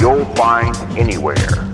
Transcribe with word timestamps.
you'll 0.00 0.24
find 0.34 0.76
anywhere. 0.98 1.68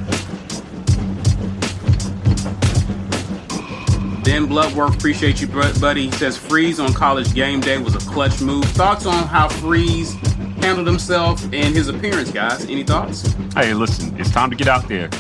Ben 4.25 4.47
Bloodworth, 4.47 4.97
appreciate 4.97 5.41
you, 5.41 5.47
buddy. 5.47 6.07
He 6.07 6.11
says 6.13 6.37
Freeze 6.39 6.81
on 6.81 6.93
college 6.95 7.35
game 7.35 7.61
day 7.61 7.77
was 7.77 7.95
a 7.95 8.11
clutch 8.11 8.41
move. 8.41 8.65
Thoughts 8.65 9.05
on 9.05 9.29
how 9.29 9.49
Freeze 9.49 10.15
handled 10.57 10.87
himself 10.87 11.43
and 11.45 11.75
his 11.75 11.89
appearance, 11.89 12.31
guys? 12.31 12.65
Any 12.65 12.85
thoughts? 12.85 13.35
Hey, 13.55 13.75
listen, 13.75 14.19
it's 14.19 14.31
time 14.31 14.49
to 14.49 14.57
get 14.57 14.67
out 14.67 14.89
there, 14.89 15.11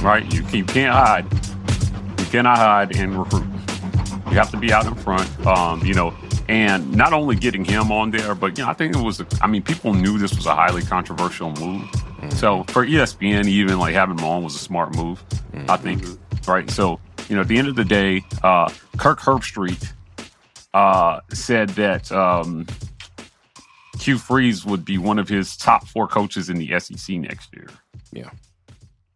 right? 0.00 0.24
You, 0.32 0.44
you 0.52 0.64
can't 0.64 0.94
hide. 0.94 1.26
You 2.20 2.26
cannot 2.26 2.56
hide 2.56 2.96
and 2.96 3.18
recruit. 3.18 3.46
You 4.26 4.36
have 4.36 4.52
to 4.52 4.56
be 4.56 4.72
out 4.72 4.86
in 4.86 4.94
front. 4.94 5.28
Um, 5.44 5.84
you 5.84 5.94
know, 5.94 6.14
and 6.48 6.92
not 6.94 7.12
only 7.12 7.34
getting 7.34 7.64
him 7.64 7.90
on 7.90 8.12
there, 8.12 8.36
but 8.36 8.56
you 8.56 8.64
know, 8.64 8.70
I 8.70 8.74
think 8.74 8.94
it 8.94 9.02
was. 9.02 9.22
I 9.42 9.48
mean, 9.48 9.62
people 9.62 9.92
knew 9.92 10.18
this 10.18 10.36
was 10.36 10.46
a 10.46 10.54
highly 10.54 10.82
controversial 10.82 11.52
move. 11.54 11.82
Mm-hmm. 12.30 12.38
So 12.38 12.64
for 12.72 12.86
ESPN, 12.86 13.46
even 13.46 13.78
like 13.78 13.94
having 13.94 14.18
him 14.18 14.24
on 14.24 14.42
was 14.42 14.54
a 14.54 14.58
smart 14.58 14.96
move. 14.96 15.22
Mm-hmm. 15.52 15.70
I 15.70 15.76
think, 15.76 16.04
right? 16.46 16.70
So 16.70 17.00
you 17.28 17.36
know, 17.36 17.42
at 17.42 17.48
the 17.48 17.58
end 17.58 17.68
of 17.68 17.76
the 17.76 17.84
day, 17.84 18.24
uh, 18.42 18.72
Kirk 18.96 19.20
Herbstreit 19.20 19.92
uh, 20.74 21.20
said 21.32 21.70
that 21.70 22.10
um, 22.12 22.66
Hugh 24.00 24.18
Freeze 24.18 24.64
would 24.64 24.84
be 24.84 24.98
one 24.98 25.18
of 25.18 25.28
his 25.28 25.56
top 25.56 25.86
four 25.86 26.08
coaches 26.08 26.48
in 26.48 26.58
the 26.58 26.78
SEC 26.80 27.16
next 27.16 27.54
year. 27.54 27.68
Yeah. 28.12 28.30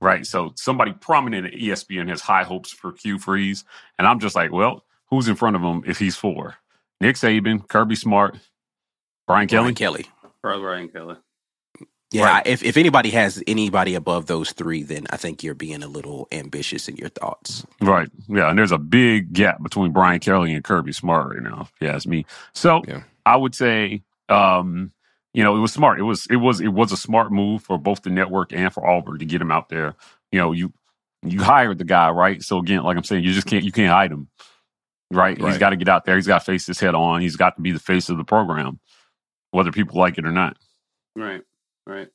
Right. 0.01 0.27
So 0.27 0.53
somebody 0.56 0.93
prominent 0.93 1.47
at 1.47 1.55
ESPN 1.55 2.09
has 2.09 2.21
high 2.21 2.45
hopes 2.45 2.71
for 2.71 2.95
Hugh 3.03 3.19
Freeze. 3.19 3.65
And 3.99 4.06
I'm 4.06 4.21
just 4.21 4.34
like, 4.34 4.53
well, 4.53 4.84
who's 5.09 5.28
in 5.28 5.34
front 5.34 5.56
of 5.56 5.62
him 5.62 5.83
if 5.87 5.99
he's 5.99 6.17
four? 6.17 6.56
Nick 7.01 7.17
Saban, 7.17 7.67
Kirby 7.67 7.97
Smart, 7.97 8.37
Brian 9.27 9.49
Kelly. 9.49 9.73
Brian 9.73 9.75
Kelly. 9.75 10.06
Brian 10.43 10.89
Kelly. 10.89 11.17
Yeah, 12.15 12.27
right. 12.27 12.47
if 12.47 12.62
if 12.62 12.77
anybody 12.77 13.11
has 13.11 13.43
anybody 13.47 13.97
above 13.97 14.27
those 14.27 14.53
three, 14.53 14.84
then 14.84 15.07
I 15.11 15.17
think 15.17 15.43
you're 15.43 15.55
being 15.55 15.83
a 15.83 15.89
little 15.89 16.29
ambitious 16.31 16.89
in 16.89 16.97
your 16.97 17.09
thoughts. 17.09 17.67
Right. 17.81 18.09
Yeah, 18.29 18.51
and 18.51 18.59
there's 18.59 18.71
a 18.71 18.79
big 18.79 19.33
gap 19.33 19.61
between 19.62 19.91
Brian 19.91 20.21
Kelly 20.21 20.55
and 20.55 20.62
Kirby 20.62 20.93
Smart 20.93 21.34
right 21.34 21.43
now. 21.43 21.62
If 21.62 21.72
you 21.81 21.88
ask 21.88 22.06
me. 22.06 22.25
So 22.53 22.83
yeah. 22.87 23.03
I 23.27 23.37
would 23.37 23.55
say, 23.55 24.03
um, 24.28 24.93
you 25.33 25.43
know, 25.43 25.56
it 25.56 25.59
was 25.59 25.72
smart. 25.72 25.99
It 25.99 26.05
was 26.05 26.27
it 26.31 26.37
was 26.37 26.61
it 26.61 26.69
was 26.69 26.93
a 26.93 26.97
smart 26.97 27.33
move 27.33 27.62
for 27.62 27.78
both 27.78 28.03
the 28.03 28.11
network 28.11 28.53
and 28.53 28.72
for 28.72 28.87
Auburn 28.87 29.19
to 29.19 29.25
get 29.25 29.41
him 29.41 29.50
out 29.50 29.69
there. 29.69 29.97
You 30.31 30.38
know, 30.38 30.53
you 30.53 30.72
you 31.25 31.43
hired 31.43 31.78
the 31.78 31.84
guy, 31.84 32.11
right? 32.11 32.41
So 32.44 32.59
again, 32.59 32.84
like 32.84 32.97
I'm 32.97 33.03
saying, 33.03 33.25
you 33.25 33.33
just 33.33 33.49
can't 33.49 33.65
you 33.65 33.72
can't 33.72 33.91
hide 33.91 34.12
him. 34.12 34.28
Right? 35.11 35.41
right. 35.41 35.50
He's 35.50 35.59
got 35.59 35.71
to 35.71 35.77
get 35.77 35.88
out 35.88 36.05
there. 36.05 36.15
He's 36.15 36.28
got 36.28 36.38
to 36.38 36.44
face 36.44 36.67
his 36.67 36.78
head 36.78 36.94
on. 36.94 37.21
He's 37.21 37.37
got 37.37 37.56
to 37.56 37.62
be 37.62 37.72
the 37.72 37.81
face 37.81 38.09
of 38.09 38.19
the 38.19 38.25
program, 38.25 38.78
whether 39.50 39.72
people 39.72 39.99
like 39.99 40.17
it 40.17 40.27
or 40.27 40.33
not. 40.33 40.56
Right. 41.17 41.43
Right. 41.87 42.09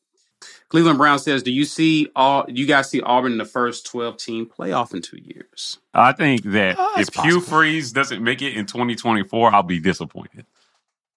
Cleveland 0.69 1.00
Brown 1.00 1.18
says, 1.18 1.41
"Do 1.41 1.52
you 1.52 1.66
see 1.66 2.09
all? 2.16 2.46
Do 2.46 2.53
you 2.53 2.68
guys 2.68 2.90
see 2.90 3.02
Auburn 3.02 3.34
in 3.34 3.38
the 3.40 3.46
first 3.46 3.85
twelve 3.88 4.18
team 4.18 4.46
playoff 4.46 4.94
in 4.94 5.02
two 5.02 5.18
years?" 5.18 5.80
I 5.94 6.13
think 6.13 6.44
that 6.44 6.75
oh, 6.78 7.00
if 7.00 7.12
possible. 7.12 7.40
Hugh 7.40 7.41
Freeze 7.41 7.91
doesn't 7.91 8.24
make 8.24 8.41
it 8.41 8.56
in 8.56 8.68
2024, 8.68 9.53
I'll 9.53 9.63
be 9.63 9.79
disappointed. 9.79 10.46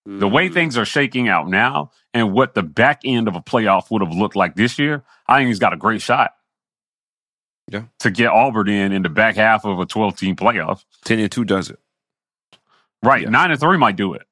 Mm. 0.09 0.21
The 0.21 0.29
way 0.29 0.49
mm. 0.49 0.55
things 0.55 0.79
are 0.79 0.87
shaking 0.87 1.29
out 1.29 1.49
now, 1.49 1.91
and 2.15 2.33
what 2.33 2.55
the 2.55 2.63
back 2.63 3.03
end 3.05 3.29
of 3.29 3.37
a 3.37 3.43
playoff 3.43 3.91
would 3.91 4.03
have 4.03 4.13
looked 4.13 4.37
like 4.37 4.57
this 4.57 4.79
year, 4.79 5.05
I 5.27 5.39
think 5.39 5.49
he's 5.49 5.59
got 5.59 5.75
a 5.75 5.77
great 5.77 6.01
shot. 6.01 6.33
Yeah, 7.71 7.85
to 8.01 8.11
get 8.11 8.29
Auburn 8.29 8.69
in 8.69 8.93
in 8.93 9.03
the 9.03 9.09
back 9.11 9.37
half 9.37 9.65
of 9.65 9.79
a 9.79 9.87
12 9.87 10.17
team 10.17 10.35
playoff. 10.35 10.85
Ten 11.05 11.19
and 11.19 11.31
two 11.31 11.45
does 11.45 11.71
it. 11.71 11.79
Right, 13.03 13.23
yeah. 13.23 13.31
nine 13.31 13.51
and 13.51 13.61
three 13.61 13.77
might 13.77 13.97
do 13.97 14.15
it. 14.15 14.27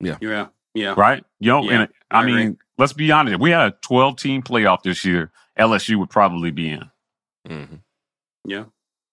Yeah, 0.00 0.16
yeah, 0.20 0.46
yeah. 0.74 0.94
Right, 0.96 1.24
you 1.40 1.52
know, 1.52 1.62
yeah, 1.62 1.72
and 1.72 1.88
I, 2.10 2.20
I 2.20 2.26
mean 2.26 2.58
let's 2.82 2.92
be 2.92 3.12
honest. 3.12 3.34
If 3.34 3.40
we 3.40 3.50
had 3.50 3.72
a 3.72 3.76
12 3.82 4.16
team 4.16 4.42
playoff 4.42 4.82
this 4.82 5.04
year, 5.04 5.30
LSU 5.56 5.96
would 6.00 6.10
probably 6.10 6.50
be 6.50 6.70
in. 6.70 6.90
Mm-hmm. 7.48 7.76
Yeah. 8.44 8.64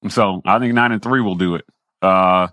So 0.09 0.41
I 0.43 0.57
think 0.57 0.73
nine 0.73 0.91
and 0.91 1.01
three 1.01 1.21
will 1.21 1.35
do 1.35 1.53
it. 1.53 1.65
Uh, 2.01 2.47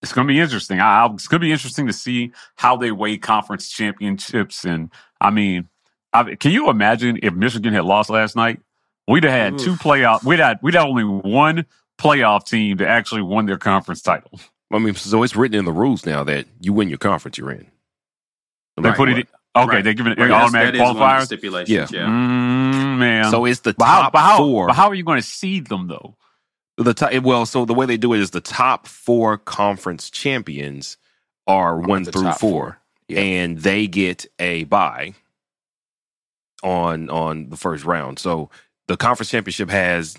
it's 0.00 0.12
going 0.12 0.28
to 0.28 0.32
be 0.32 0.38
interesting. 0.38 0.78
I, 0.78 1.06
it's 1.14 1.26
going 1.26 1.40
to 1.40 1.44
be 1.44 1.50
interesting 1.50 1.88
to 1.88 1.92
see 1.92 2.32
how 2.54 2.76
they 2.76 2.92
weigh 2.92 3.18
conference 3.18 3.68
championships. 3.68 4.64
And 4.64 4.92
I 5.20 5.30
mean, 5.30 5.68
I, 6.12 6.36
can 6.36 6.52
you 6.52 6.70
imagine 6.70 7.18
if 7.22 7.34
Michigan 7.34 7.74
had 7.74 7.84
lost 7.84 8.10
last 8.10 8.36
night? 8.36 8.60
We'd 9.08 9.24
have 9.24 9.32
had 9.32 9.54
Oof. 9.54 9.60
two 9.60 9.74
playoff. 9.74 10.22
We'd 10.22 10.38
had 10.38 10.60
we'd 10.62 10.74
had 10.74 10.86
only 10.86 11.04
one 11.04 11.66
playoff 11.98 12.46
team 12.46 12.78
to 12.78 12.86
actually 12.86 13.22
won 13.22 13.46
their 13.46 13.58
conference 13.58 14.02
title. 14.02 14.38
I 14.72 14.78
mean, 14.78 14.94
so 14.94 15.22
it's 15.24 15.34
written 15.34 15.58
in 15.58 15.64
the 15.64 15.72
rules 15.72 16.06
now 16.06 16.22
that 16.24 16.46
you 16.60 16.72
win 16.72 16.88
your 16.88 16.98
conference, 16.98 17.38
you're 17.38 17.50
in. 17.50 17.66
they 18.80 18.92
put 18.92 19.08
it. 19.08 19.28
Okay, 19.56 19.76
right. 19.76 19.84
they 19.84 19.94
give 19.94 20.06
it 20.06 20.18
right. 20.18 20.30
automatic 20.30 20.80
qualifiers. 20.80 21.26
Stipulations, 21.26 21.92
yeah. 21.92 22.00
yeah. 22.00 22.06
Mm, 22.06 22.98
man. 22.98 23.30
So 23.30 23.44
it's 23.44 23.60
the 23.60 23.72
top 23.72 23.86
how, 23.86 24.10
but 24.10 24.18
how, 24.18 24.38
four. 24.38 24.66
But 24.66 24.74
how 24.74 24.88
are 24.88 24.94
you 24.94 25.04
going 25.04 25.20
to 25.20 25.26
seed 25.26 25.68
them 25.68 25.86
though? 25.86 26.16
The 26.76 26.92
top, 26.92 27.14
well, 27.22 27.46
so 27.46 27.64
the 27.64 27.74
way 27.74 27.86
they 27.86 27.96
do 27.96 28.12
it 28.14 28.20
is 28.20 28.30
the 28.30 28.40
top 28.40 28.88
four 28.88 29.38
conference 29.38 30.10
champions 30.10 30.96
are 31.46 31.78
one 31.78 32.04
through 32.04 32.32
four, 32.32 32.34
four. 32.34 32.78
Yeah. 33.06 33.20
and 33.20 33.58
they 33.58 33.86
get 33.86 34.26
a 34.40 34.64
bye 34.64 35.14
on 36.64 37.10
on 37.10 37.50
the 37.50 37.56
first 37.56 37.84
round. 37.84 38.18
So 38.18 38.50
the 38.88 38.96
conference 38.96 39.30
championship 39.30 39.70
has 39.70 40.16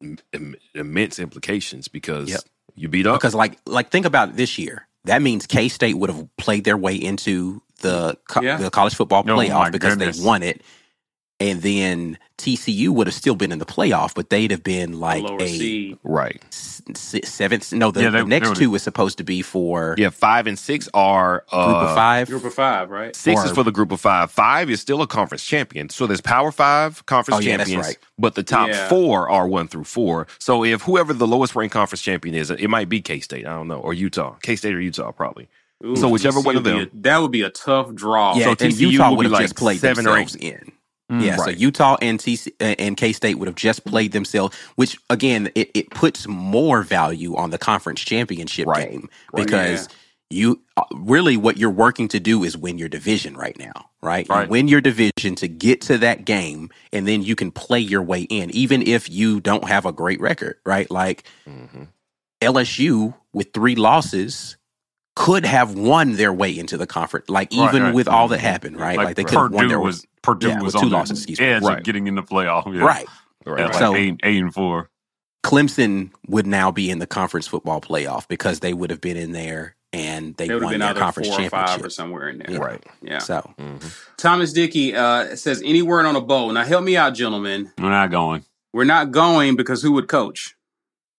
Im- 0.00 0.56
immense 0.74 1.18
implications 1.18 1.88
because 1.88 2.28
yep. 2.28 2.40
you 2.74 2.88
beat 2.88 3.06
up. 3.06 3.18
Because 3.18 3.34
like 3.34 3.58
like 3.66 3.90
think 3.90 4.06
about 4.06 4.36
this 4.36 4.58
year. 4.58 4.86
That 5.04 5.22
means 5.22 5.46
K 5.46 5.68
State 5.68 5.94
would 5.94 6.10
have 6.10 6.28
played 6.36 6.64
their 6.64 6.76
way 6.76 6.94
into 6.94 7.62
the 7.78 8.18
co- 8.28 8.42
yeah. 8.42 8.56
the 8.56 8.70
college 8.70 8.94
football 8.94 9.24
oh 9.26 9.30
playoff 9.30 9.68
oh 9.68 9.70
because 9.70 9.96
goodness. 9.96 10.18
they 10.18 10.26
won 10.26 10.42
it, 10.42 10.62
and 11.40 11.62
then 11.62 12.18
TCU 12.38 12.90
would 12.90 13.06
have 13.06 13.14
still 13.14 13.34
been 13.34 13.52
in 13.52 13.58
the 13.58 13.66
playoff, 13.66 14.14
but 14.14 14.30
they'd 14.30 14.50
have 14.50 14.62
been 14.62 15.00
like 15.00 15.22
a, 15.22 15.36
a 15.36 15.48
seed. 15.48 15.98
right 16.02 16.42
seventh. 16.94 17.72
No, 17.72 17.90
the, 17.90 18.02
yeah, 18.02 18.10
they, 18.10 18.20
the 18.20 18.26
next 18.26 18.56
two 18.56 18.70
was 18.70 18.82
supposed 18.82 19.18
to 19.18 19.24
be 19.24 19.42
for 19.42 19.94
yeah 19.98 20.10
five 20.10 20.46
and 20.46 20.58
six 20.58 20.88
are 20.94 21.44
uh, 21.50 21.66
group 21.66 21.76
of 21.76 21.94
five. 21.94 22.28
Group 22.28 22.44
of 22.44 22.54
five, 22.54 22.90
right? 22.90 23.16
Six 23.16 23.40
or, 23.40 23.46
is 23.46 23.52
for 23.52 23.62
the 23.62 23.72
group 23.72 23.92
of 23.92 24.00
five. 24.00 24.30
Five 24.30 24.70
is 24.70 24.80
still 24.80 25.02
a 25.02 25.06
conference 25.06 25.44
champion. 25.44 25.88
So 25.88 26.06
there's 26.06 26.20
Power 26.20 26.52
Five 26.52 27.04
conference 27.06 27.40
oh, 27.40 27.42
champions, 27.42 27.72
yeah, 27.72 27.80
right. 27.80 27.98
but 28.18 28.34
the 28.34 28.42
top 28.42 28.68
yeah. 28.68 28.88
four 28.88 29.28
are 29.28 29.48
one 29.48 29.68
through 29.68 29.84
four. 29.84 30.26
So 30.38 30.64
if 30.64 30.82
whoever 30.82 31.12
the 31.12 31.26
lowest 31.26 31.56
ranked 31.56 31.72
conference 31.72 32.02
champion 32.02 32.34
is, 32.34 32.50
it 32.50 32.68
might 32.68 32.88
be 32.88 33.00
K 33.00 33.20
State. 33.20 33.46
I 33.46 33.54
don't 33.54 33.68
know, 33.68 33.80
or 33.80 33.94
Utah. 33.94 34.36
K 34.42 34.56
State 34.56 34.74
or 34.74 34.80
Utah 34.80 35.12
probably. 35.12 35.48
Ooh, 35.84 35.96
so 35.96 36.08
whichever 36.08 36.40
one 36.40 36.56
of 36.56 36.64
them. 36.64 36.78
A, 36.78 36.88
that 37.02 37.18
would 37.18 37.32
be 37.32 37.42
a 37.42 37.50
tough 37.50 37.94
draw. 37.94 38.34
Yeah, 38.36 38.44
so 38.44 38.50
and 38.50 38.58
TCU 38.58 38.92
Utah 38.92 39.14
would 39.14 39.26
have 39.26 39.32
like 39.32 39.42
just 39.42 39.56
played 39.56 39.80
seven 39.80 40.04
themselves 40.04 40.34
in. 40.36 40.72
Mm, 41.10 41.22
yeah, 41.22 41.36
right. 41.36 41.44
so 41.44 41.50
Utah 41.50 41.96
and 42.02 42.18
TC 42.18 42.48
uh, 42.60 42.74
and 42.78 42.96
K 42.96 43.12
State 43.12 43.38
would 43.38 43.46
have 43.46 43.54
just 43.54 43.84
played 43.84 44.12
themselves, 44.12 44.56
which 44.74 44.98
again 45.10 45.50
it, 45.54 45.70
it 45.74 45.90
puts 45.90 46.26
more 46.26 46.82
value 46.82 47.36
on 47.36 47.50
the 47.50 47.58
conference 47.58 48.00
championship 48.00 48.66
right. 48.66 48.90
game 48.90 49.08
because 49.32 49.88
yeah. 50.30 50.38
you 50.38 50.62
uh, 50.76 50.82
really 50.94 51.36
what 51.36 51.58
you're 51.58 51.70
working 51.70 52.08
to 52.08 52.18
do 52.18 52.42
is 52.42 52.56
win 52.56 52.76
your 52.76 52.88
division 52.88 53.36
right 53.36 53.56
now, 53.56 53.90
right? 54.02 54.28
right. 54.28 54.46
You 54.46 54.50
win 54.50 54.66
your 54.66 54.80
division 54.80 55.36
to 55.36 55.46
get 55.46 55.80
to 55.82 55.98
that 55.98 56.24
game, 56.24 56.70
and 56.92 57.06
then 57.06 57.22
you 57.22 57.36
can 57.36 57.52
play 57.52 57.80
your 57.80 58.02
way 58.02 58.22
in, 58.22 58.50
even 58.50 58.82
if 58.82 59.08
you 59.08 59.40
don't 59.40 59.68
have 59.68 59.86
a 59.86 59.92
great 59.92 60.20
record, 60.20 60.56
right? 60.66 60.90
Like 60.90 61.22
mm-hmm. 61.46 61.84
LSU 62.40 63.14
with 63.32 63.52
three 63.52 63.76
losses 63.76 64.56
could 65.16 65.44
have 65.44 65.74
won 65.74 66.12
their 66.12 66.32
way 66.32 66.56
into 66.56 66.76
the 66.76 66.86
conference, 66.86 67.28
like 67.28 67.52
even 67.52 67.64
right, 67.64 67.82
right. 67.82 67.94
with 67.94 68.06
all 68.06 68.28
that 68.28 68.38
happened, 68.38 68.78
right? 68.78 68.96
Like, 68.96 69.06
like 69.06 69.16
they 69.16 69.24
could 69.24 69.38
have 69.38 69.50
won 69.50 69.66
their 69.66 69.80
way. 69.80 69.86
was 69.86 70.06
Purdue 70.22 70.48
Yeah, 70.48 70.60
was 70.60 70.74
with 70.74 70.82
two 70.82 70.86
on 70.86 70.90
the 70.90 70.96
losses, 70.96 71.18
excuse 71.20 71.40
me. 71.40 71.46
edge 71.46 71.62
Right. 71.62 71.78
of 71.78 71.84
getting 71.84 72.06
in 72.06 72.14
the 72.14 72.22
playoff. 72.22 72.72
Yeah. 72.72 72.82
Right. 72.82 73.06
Right. 73.44 73.58
Yeah, 73.60 73.64
like 73.66 73.74
So- 73.74 73.94
eight, 73.96 74.20
eight 74.22 74.40
and 74.42 74.52
four. 74.54 74.90
Clemson 75.44 76.10
would 76.26 76.46
now 76.46 76.70
be 76.72 76.90
in 76.90 76.98
the 76.98 77.06
conference 77.06 77.46
football 77.46 77.80
playoff 77.80 78.26
because 78.28 78.60
they 78.60 78.72
would 78.74 78.90
have 78.90 79.00
been 79.00 79.16
in 79.16 79.30
there 79.32 79.76
and 79.92 80.34
they, 80.36 80.48
They 80.48 80.54
would 80.54 80.62
have 80.62 80.66
won 80.66 80.72
been 80.74 80.80
their 80.80 80.94
conference 80.94 81.28
four 81.28 81.40
or 81.40 81.48
five 81.50 81.66
championship. 81.68 81.86
or 81.86 81.90
somewhere 81.90 82.28
in 82.28 82.38
there. 82.38 82.50
Yeah. 82.50 82.58
Right. 82.58 82.84
Yeah. 83.00 83.18
So 83.18 83.54
Thomas 84.16 84.52
Dickey 84.52 84.94
uh, 84.96 85.36
says, 85.36 85.62
any 85.64 85.82
word 85.82 86.04
on 86.04 86.16
a 86.16 86.20
bowl? 86.20 86.50
Now, 86.52 86.64
help 86.64 86.84
me 86.84 86.96
out, 86.96 87.14
gentlemen. 87.14 87.70
We're 87.78 87.90
not 87.90 88.10
going. 88.10 88.44
We're 88.72 88.84
not 88.84 89.12
going 89.12 89.54
because 89.56 89.82
who 89.82 89.92
would 89.92 90.08
coach? 90.08 90.56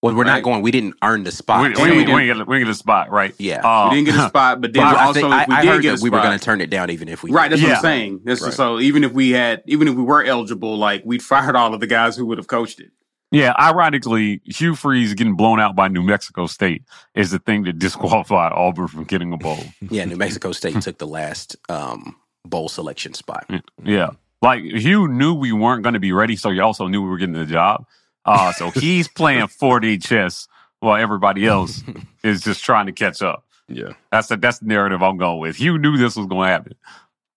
Well, 0.02 0.14
we're 0.16 0.24
Right. 0.24 0.36
not 0.36 0.44
going. 0.44 0.62
We 0.62 0.72
didn't 0.72 0.96
earn 1.04 1.24
the 1.24 1.32
spot. 1.32 1.62
We, 1.62 1.68
and 1.68 1.76
we, 1.78 1.84
we 1.84 1.90
we, 1.90 1.98
didn't- 2.06 2.20
ain't 2.20 2.38
get, 2.38 2.48
we 2.48 2.58
ain't 2.58 2.66
get 2.66 2.72
a 2.72 2.76
spot, 2.76 3.10
right? 3.12 3.34
Yeah. 3.40 3.62
Uh, 3.66 3.90
we 3.90 3.98
didn't 3.98 4.16
get 4.16 4.26
a 4.26 4.28
spot, 4.30 4.62
but 4.62 4.74
then 4.74 4.84
But 4.84 4.96
I, 4.96 5.06
also 5.06 5.22
think, 5.22 5.34
I, 5.34 5.42
if 5.44 5.48
we 5.50 5.56
I 5.56 5.62
did 5.62 5.68
heard 5.70 5.82
get 5.82 5.94
a 5.94 5.96
that 5.98 6.04
we 6.04 6.10
were 6.10 6.22
going 6.22 6.38
to 6.38 6.44
turn 6.44 6.62
it 6.62 6.70
down 6.70 6.90
even 6.92 7.08
if 7.10 7.24
we 7.24 7.32
Right, 7.32 7.50
that's 7.50 7.62
what 7.62 7.72
I'm 7.72 7.82
saying. 7.82 8.22
That's 8.24 8.42
Right. 8.42 8.54
so 8.54 8.80
even 8.80 9.04
if 9.04 9.12
we 9.14 9.32
had, 9.32 9.64
even 9.66 9.88
if 9.88 9.96
we 9.96 10.04
were 10.04 10.24
eligible, 10.24 10.78
like 10.78 11.04
we'd 11.06 11.24
fired 11.24 11.56
all 11.56 11.74
of 11.74 11.80
the 11.80 11.88
guys 11.88 12.16
who 12.16 12.26
would 12.28 12.38
have 12.38 12.48
coached 12.48 12.80
it. 12.80 12.92
Yeah, 13.30 13.54
ironically, 13.60 14.40
Hugh 14.46 14.74
Freeze 14.76 15.14
getting 15.14 15.36
blown 15.36 15.60
out 15.60 15.76
by 15.76 15.90
New 15.90 16.02
Mexico 16.02 16.48
State 16.48 16.84
is 17.14 17.32
the 17.32 17.40
thing 17.40 17.64
that 17.64 17.78
disqualified 17.78 18.54
Auburn 18.54 18.88
from 18.88 19.04
getting 19.04 19.34
a 19.34 19.38
bowl. 19.38 19.60
Yeah, 19.90 20.06
New 20.06 20.16
Mexico 20.16 20.54
State 20.54 20.80
took 20.82 20.98
the 20.98 21.08
last 21.08 21.58
um, 21.68 22.16
bowl 22.46 22.70
selection 22.70 23.14
spot. 23.14 23.50
Yeah. 23.84 24.12
Like 24.42 24.62
Hugh 24.64 25.10
knew 25.10 25.34
we 25.34 25.52
weren't 25.52 25.84
going 25.84 25.96
to 25.96 26.00
be 26.00 26.14
ready, 26.14 26.36
so 26.38 26.52
he 26.52 26.60
also 26.62 26.88
knew 26.88 27.02
we 27.02 27.10
were 27.10 27.18
getting 27.18 27.34
the 27.36 27.46
job. 27.46 27.86
Uh, 28.28 28.54
so 28.54 28.72
he's 28.72 29.08
playing 29.08 29.48
4D 29.48 30.04
chess 30.04 30.48
while 30.82 31.02
everybody 31.02 31.48
else 31.48 31.84
is 32.24 32.42
just 32.42 32.64
trying 32.64 32.88
to 32.88 32.94
catch 32.94 33.22
up. 33.24 33.46
Yeah. 33.70 33.94
That's 34.12 34.28
the 34.30 34.38
that's 34.38 34.60
the 34.60 34.68
narrative 34.68 35.04
I'm 35.04 35.18
going 35.18 35.40
with. 35.40 35.58
Hugh 35.58 35.78
knew 35.80 35.98
this 35.98 36.16
was 36.18 36.28
going 36.28 36.48
to 36.48 36.52
happen. 36.52 36.76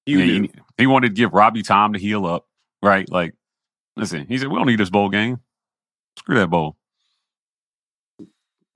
You 0.06 0.18
Yeah, 0.18 0.24
knew. 0.26 0.42
He, 0.42 0.50
he 0.78 0.86
wanted 0.88 1.08
to 1.08 1.14
give 1.14 1.32
Robbie 1.34 1.62
time 1.62 1.94
to 1.94 1.98
heal 1.98 2.26
up, 2.26 2.46
right? 2.82 3.10
Like, 3.10 3.34
listen, 3.96 4.26
he 4.28 4.38
said, 4.38 4.48
we 4.48 4.56
don't 4.56 4.66
need 4.66 4.80
this 4.80 4.90
bowl 4.90 5.08
game. 5.10 5.40
Screw 6.18 6.36
that 6.36 6.48
bowl. 6.50 6.76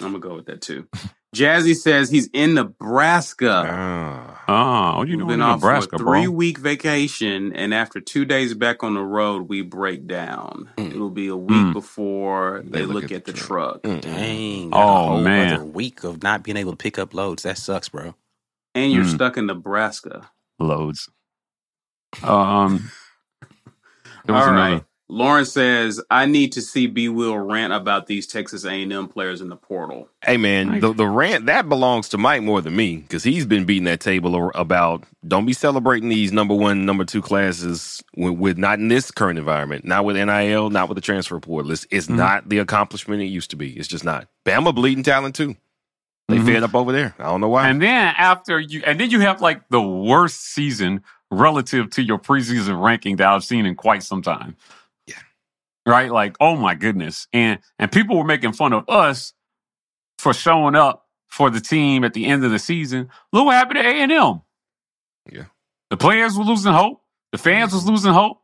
I'm 0.00 0.12
gonna 0.12 0.18
go 0.18 0.34
with 0.36 0.46
that 0.46 0.60
too. 0.62 0.88
Jazzy 1.34 1.74
says 1.76 2.10
he's 2.10 2.28
in 2.32 2.54
Nebraska. 2.54 4.33
Ah. 4.48 4.98
Oh, 4.98 5.02
you 5.04 5.16
We've 5.16 5.26
doing 5.26 5.28
been 5.28 5.40
in 5.40 5.42
off 5.42 5.60
Nebraska, 5.60 5.90
for 5.90 5.96
a 5.96 5.98
three 5.98 6.26
bro? 6.26 6.30
week 6.30 6.58
vacation, 6.58 7.52
and 7.54 7.74
after 7.74 8.00
two 8.00 8.24
days 8.24 8.54
back 8.54 8.82
on 8.84 8.94
the 8.94 9.02
road, 9.02 9.48
we 9.48 9.62
break 9.62 10.06
down. 10.06 10.70
Mm. 10.78 10.90
It'll 10.94 11.10
be 11.10 11.28
a 11.28 11.36
week 11.36 11.56
Mm. 11.56 11.72
before 11.72 12.62
they, 12.66 12.84
look, 12.86 13.04
at, 13.12 13.24
the 13.24 13.32
truck. 13.32 13.82
Mm. 13.82 14.00
Dang. 14.02 14.66
Oh, 14.68 14.70
got 14.70 14.80
a 14.82 15.08
whole 15.08 15.20
man. 15.22 15.54
other 15.54 15.64
week 15.64 16.04
of 16.04 16.22
not 16.22 16.42
being 16.42 16.56
able 16.58 16.72
to 16.72 16.76
pick 16.76 16.98
up 16.98 17.14
loads. 17.14 17.44
That 17.44 17.58
sucks, 17.58 17.88
bro. 17.88 18.14
And 18.74 18.92
you're 18.92 19.04
Mm. 19.04 19.14
stuck 19.14 19.36
in 19.36 19.46
Nebraska. 19.46 20.30
Loads. 20.58 21.08
Um, 22.22 22.90
there 24.26 24.34
was 24.34 24.46
All 24.46 24.52
another. 24.52 24.86
Right. 25.08 25.14
Lauren 25.16 25.44
says, 25.44 26.00
I 26.10 26.26
need 26.26 26.52
to 26.52 26.62
see 26.62 26.86
B 26.86 27.08
Will 27.08 27.36
rant 27.38 27.72
about 27.72 28.06
these 28.06 28.26
Texas 28.26 28.64
A&M 28.64 29.08
players 29.08 29.40
in 29.40 29.48
the 29.48 29.56
portal. 29.56 30.08
Hey 30.24 30.36
man, 30.36 30.80
the 30.80 30.92
the 30.92 31.06
rant 31.06 31.46
that 31.46 31.68
belongs 31.68 32.08
to 32.10 32.18
Mike 32.18 32.42
more 32.42 32.60
than 32.60 32.74
me 32.76 32.96
because 32.96 33.22
he's 33.22 33.46
been 33.46 33.64
beating 33.64 33.84
that 33.84 34.00
table 34.00 34.50
about 34.54 35.04
don't 35.26 35.46
be 35.46 35.52
celebrating 35.52 36.08
these 36.08 36.32
number 36.32 36.54
one, 36.54 36.84
number 36.86 37.04
two 37.04 37.22
classes 37.22 38.02
with, 38.16 38.34
with 38.38 38.58
not 38.58 38.78
in 38.78 38.88
this 38.88 39.10
current 39.10 39.38
environment, 39.38 39.84
not 39.84 40.04
with 40.04 40.16
NIL, 40.16 40.70
not 40.70 40.88
with 40.88 40.96
the 40.96 41.02
transfer 41.02 41.38
portal. 41.40 41.70
It's, 41.72 41.86
it's 41.90 42.06
Mhm. 42.06 42.16
not 42.16 42.48
the 42.48 42.58
accomplishment 42.58 43.20
it 43.22 43.26
used 43.26 43.50
to 43.50 43.56
be. 43.56 43.70
It's 43.72 43.88
just 43.88 44.04
not. 44.04 44.26
Bama 44.44 44.74
bleeding 44.74 45.04
talent 45.04 45.34
too. 45.34 45.56
They 46.28 46.38
Mhm. 46.38 46.46
fed 46.46 46.62
up 46.62 46.74
over 46.74 46.90
there. 46.92 47.14
I 47.18 47.24
don't 47.24 47.42
know 47.42 47.50
why. 47.50 47.68
And 47.68 47.82
then 47.82 48.14
after 48.16 48.58
you, 48.58 48.82
and 48.86 48.98
then 48.98 49.10
you 49.10 49.20
have 49.20 49.42
like 49.42 49.68
the 49.68 49.82
worst 49.82 50.40
season 50.54 51.02
relative 51.30 51.90
to 51.90 52.02
your 52.02 52.18
preseason 52.18 52.82
ranking 52.82 53.16
that 53.16 53.28
I've 53.28 53.44
seen 53.44 53.66
in 53.66 53.74
quite 53.74 54.02
some 54.02 54.22
time. 54.22 54.56
Right? 55.86 56.10
Like, 56.10 56.36
oh 56.40 56.56
my 56.56 56.74
goodness. 56.74 57.28
And 57.32 57.58
and 57.78 57.92
people 57.92 58.16
were 58.16 58.24
making 58.24 58.52
fun 58.54 58.72
of 58.72 58.88
us 58.88 59.34
for 60.18 60.32
showing 60.32 60.74
up 60.74 61.06
for 61.28 61.50
the 61.50 61.60
team 61.60 62.04
at 62.04 62.14
the 62.14 62.26
end 62.26 62.44
of 62.44 62.50
the 62.50 62.58
season. 62.58 63.10
Look 63.32 63.46
what 63.46 63.54
happened 63.54 63.78
to 63.80 63.84
A 63.86 63.92
and 63.92 64.12
M. 64.12 64.40
Yeah. 65.30 65.44
The 65.90 65.96
players 65.96 66.36
were 66.38 66.44
losing 66.44 66.72
hope. 66.72 67.02
The 67.32 67.38
fans 67.38 67.72
was 67.72 67.86
losing 67.86 68.12
hope. 68.12 68.40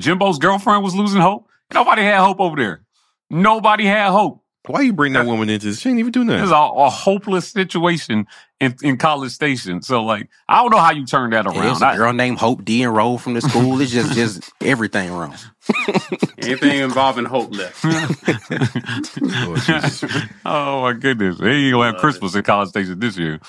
Jimbo's 0.00 0.38
girlfriend 0.38 0.82
was 0.84 0.94
losing 0.94 1.20
hope. 1.20 1.48
Nobody 1.72 2.02
had 2.02 2.20
hope 2.20 2.40
over 2.40 2.56
there. 2.56 2.82
Nobody 3.30 3.84
had 3.86 4.10
hope. 4.10 4.42
why 4.66 4.80
you 4.82 4.92
bring 4.92 5.12
that 5.14 5.26
woman 5.26 5.48
into 5.48 5.66
this? 5.66 5.80
She 5.80 5.88
ain't 5.88 5.98
even 5.98 6.12
do 6.12 6.22
It's 6.22 6.28
nothing. 6.28 6.50
a, 6.52 6.54
a 6.86 6.90
hopeless 6.90 7.48
situation 7.48 8.26
in, 8.60 8.76
in 8.82 8.96
College 8.98 9.32
Station. 9.32 9.82
So, 9.82 10.04
like, 10.04 10.28
I 10.48 10.58
don't 10.62 10.70
know 10.70 10.78
how 10.78 10.92
you 10.92 11.06
turn 11.06 11.30
that 11.30 11.44
There's 11.46 11.56
around. 11.56 11.82
a 11.82 11.86
I- 11.86 11.96
girl 11.96 12.12
named 12.12 12.38
Hope 12.38 12.64
D 12.64 12.82
enrolled 12.82 13.22
from 13.22 13.34
the 13.34 13.40
school. 13.40 13.80
It's 13.80 13.90
just 13.90 14.12
just 14.14 14.52
everything 14.60 15.10
wrong. 15.12 15.34
Anything 16.38 16.80
involving 16.80 17.24
Hope 17.26 17.54
left. 17.54 17.84
Lord 17.84 17.98
oh, 19.22 19.56
Jesus. 19.66 20.04
oh 20.44 20.82
my 20.82 20.92
goodness, 20.94 21.38
they 21.38 21.50
ain't 21.50 21.72
gonna 21.72 21.86
have 21.86 21.94
Love 21.94 22.00
Christmas 22.00 22.34
in 22.34 22.42
College 22.42 22.68
Station 22.70 22.98
this 22.98 23.16
year. 23.16 23.40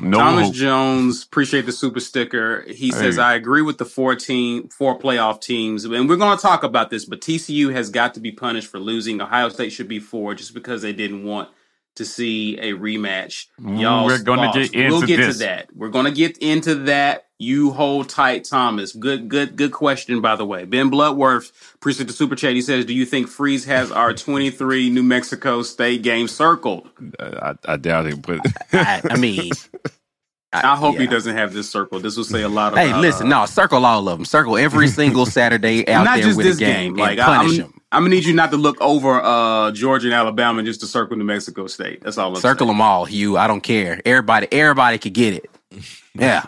No 0.00 0.18
Thomas 0.18 0.46
hope. 0.46 0.54
Jones, 0.54 1.22
appreciate 1.24 1.66
the 1.66 1.72
super 1.72 2.00
sticker. 2.00 2.62
He 2.68 2.90
says, 2.90 3.16
Hey. 3.16 3.22
I 3.22 3.34
agree 3.34 3.62
with 3.62 3.78
the 3.78 3.84
four 3.84 4.14
team, 4.16 4.68
four 4.68 4.98
playoff 4.98 5.40
teams. 5.40 5.84
And 5.84 6.08
we're 6.08 6.16
going 6.16 6.36
to 6.36 6.42
talk 6.42 6.62
about 6.62 6.90
this, 6.90 7.04
but 7.04 7.20
TCU 7.20 7.72
has 7.72 7.90
got 7.90 8.14
to 8.14 8.20
be 8.20 8.32
punished 8.32 8.68
for 8.68 8.78
losing. 8.78 9.20
Ohio 9.20 9.48
State 9.48 9.70
should 9.70 9.88
be 9.88 10.00
four 10.00 10.34
just 10.34 10.54
because 10.54 10.82
they 10.82 10.92
didn't 10.92 11.24
want 11.24 11.48
to 11.96 12.04
see 12.04 12.58
a 12.58 12.72
rematch. 12.72 13.46
Y'all, 13.62 14.06
We're 14.06 14.22
gonna 14.22 14.52
thoughts. 14.52 14.70
get 14.70 14.90
We'll 14.90 15.02
get 15.02 15.18
this. 15.18 15.38
to 15.38 15.44
that. 15.44 15.68
We're 15.74 15.90
going 15.90 16.06
to 16.06 16.10
get 16.12 16.38
into 16.38 16.74
that. 16.86 17.26
You 17.38 17.72
hold 17.72 18.08
tight, 18.08 18.44
Thomas. 18.44 18.92
Good, 18.92 19.28
good, 19.28 19.56
good 19.56 19.72
question, 19.72 20.20
by 20.20 20.36
the 20.36 20.46
way. 20.46 20.64
Ben 20.64 20.88
Bloodworth, 20.88 21.50
appreciate 21.74 22.06
the 22.06 22.12
super 22.12 22.36
chat. 22.36 22.54
He 22.54 22.62
says, 22.62 22.84
Do 22.84 22.94
you 22.94 23.04
think 23.04 23.28
Freeze 23.28 23.64
has 23.64 23.90
our 23.90 24.12
23 24.14 24.88
New 24.90 25.02
Mexico 25.02 25.62
State 25.62 26.02
game 26.02 26.28
circled? 26.28 26.88
I, 27.18 27.54
I 27.66 27.76
doubt 27.76 28.06
it, 28.06 28.22
but 28.22 28.40
I, 28.72 29.02
I 29.10 29.16
mean, 29.16 29.50
I 30.52 30.76
hope 30.76 30.96
he 30.96 31.08
doesn't 31.08 31.36
have 31.36 31.52
this 31.52 31.68
circle. 31.68 31.98
This 31.98 32.16
will 32.16 32.24
say 32.24 32.42
a 32.42 32.48
lot 32.48 32.76
Hey, 32.78 32.94
listen, 32.96 33.32
uh, 33.32 33.40
no, 33.40 33.46
circle 33.46 33.84
all 33.84 34.08
of 34.08 34.18
them. 34.18 34.24
Circle 34.24 34.56
every 34.56 34.86
single 35.00 35.26
Saturday 35.26 35.86
out 35.88 36.04
not 36.04 36.16
there 36.16 36.24
just 36.26 36.36
with 36.36 36.46
this 36.46 36.56
a 36.56 36.60
game, 36.60 36.94
game. 36.94 37.02
Like 37.04 37.18
and 37.18 37.26
punish 37.26 37.52
I'm, 37.58 37.58
them. 37.58 37.73
I'm 37.94 38.02
gonna 38.02 38.10
need 38.16 38.24
you 38.24 38.34
not 38.34 38.50
to 38.50 38.56
look 38.56 38.80
over 38.80 39.22
uh, 39.22 39.70
Georgia 39.70 40.08
and 40.08 40.14
Alabama 40.14 40.62
just 40.64 40.80
to 40.80 40.86
circle 40.86 41.16
New 41.16 41.24
Mexico 41.24 41.68
State. 41.68 42.02
That's 42.02 42.18
all. 42.18 42.30
I'm 42.34 42.40
Circle 42.40 42.66
saying. 42.66 42.76
them 42.76 42.80
all, 42.80 43.04
Hugh. 43.04 43.36
I 43.36 43.46
don't 43.46 43.60
care. 43.62 44.00
Everybody, 44.04 44.48
everybody 44.50 44.98
could 44.98 45.14
get 45.14 45.34
it. 45.34 45.50
Yeah. 46.16 46.44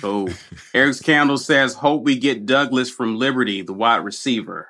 So 0.00 0.28
Eric's 0.72 1.00
Candle 1.00 1.38
says, 1.38 1.74
"Hope 1.74 2.02
we 2.04 2.16
get 2.18 2.46
Douglas 2.46 2.88
from 2.88 3.16
Liberty, 3.16 3.62
the 3.62 3.72
wide 3.72 4.04
receiver." 4.04 4.68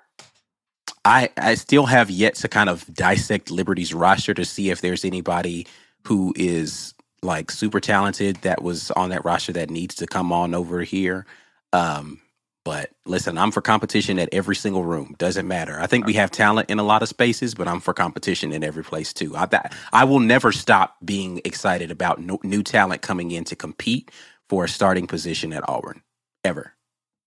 I, 1.04 1.28
I 1.36 1.54
still 1.54 1.86
have 1.86 2.10
yet 2.10 2.34
to 2.36 2.48
kind 2.48 2.68
of 2.70 2.86
dissect 2.94 3.50
Liberty's 3.50 3.92
roster 3.94 4.34
to 4.34 4.44
see 4.44 4.70
if 4.70 4.80
there's 4.80 5.04
anybody 5.04 5.66
who 6.06 6.32
is 6.36 6.94
like 7.22 7.50
super 7.50 7.78
talented 7.80 8.36
that 8.36 8.62
was 8.62 8.90
on 8.92 9.10
that 9.10 9.24
roster 9.24 9.52
that 9.52 9.70
needs 9.70 9.94
to 9.96 10.06
come 10.06 10.32
on 10.32 10.54
over 10.54 10.82
here. 10.82 11.26
Um, 11.72 12.20
but 12.66 12.90
listen, 13.04 13.38
I'm 13.38 13.52
for 13.52 13.60
competition 13.60 14.18
at 14.18 14.28
every 14.32 14.56
single 14.56 14.82
room. 14.82 15.14
Doesn't 15.18 15.46
matter. 15.46 15.78
I 15.78 15.86
think 15.86 16.04
we 16.04 16.14
have 16.14 16.32
talent 16.32 16.68
in 16.68 16.80
a 16.80 16.82
lot 16.82 17.00
of 17.00 17.08
spaces, 17.08 17.54
but 17.54 17.68
I'm 17.68 17.78
for 17.78 17.94
competition 17.94 18.50
in 18.50 18.64
every 18.64 18.82
place 18.82 19.12
too. 19.12 19.36
I 19.36 19.46
that, 19.46 19.72
I 19.92 20.02
will 20.02 20.18
never 20.18 20.50
stop 20.50 20.96
being 21.04 21.40
excited 21.44 21.92
about 21.92 22.20
no, 22.20 22.40
new 22.42 22.64
talent 22.64 23.02
coming 23.02 23.30
in 23.30 23.44
to 23.44 23.54
compete 23.54 24.10
for 24.48 24.64
a 24.64 24.68
starting 24.68 25.06
position 25.06 25.52
at 25.52 25.62
Auburn. 25.68 26.02
Ever. 26.42 26.72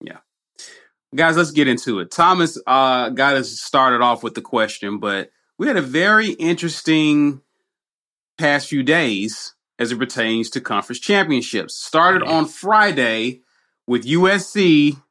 Yeah. 0.01 0.17
Guys, 1.15 1.38
let's 1.38 1.51
get 1.51 1.69
into 1.69 2.00
it. 2.00 2.12
Thomas 2.12 2.58
uh, 2.67 3.08
got 3.08 3.38
us 3.38 3.62
started 3.62 4.01
off 4.01 4.24
with 4.24 4.34
the 4.34 4.41
question, 4.41 5.00
but 5.00 5.29
we 5.58 5.67
had 5.67 5.77
a 5.77 5.81
very 5.81 6.31
interesting 6.31 7.39
past 8.38 8.67
few 8.67 8.84
days 8.84 9.55
as 9.79 9.93
it 9.93 10.00
pertains 10.00 10.50
to 10.50 10.60
conference 10.60 11.00
championships. 11.00 11.77
Started 11.77 12.24
on 12.24 12.46
Friday 12.46 13.39
with 13.88 14.05
USC. 14.05 15.01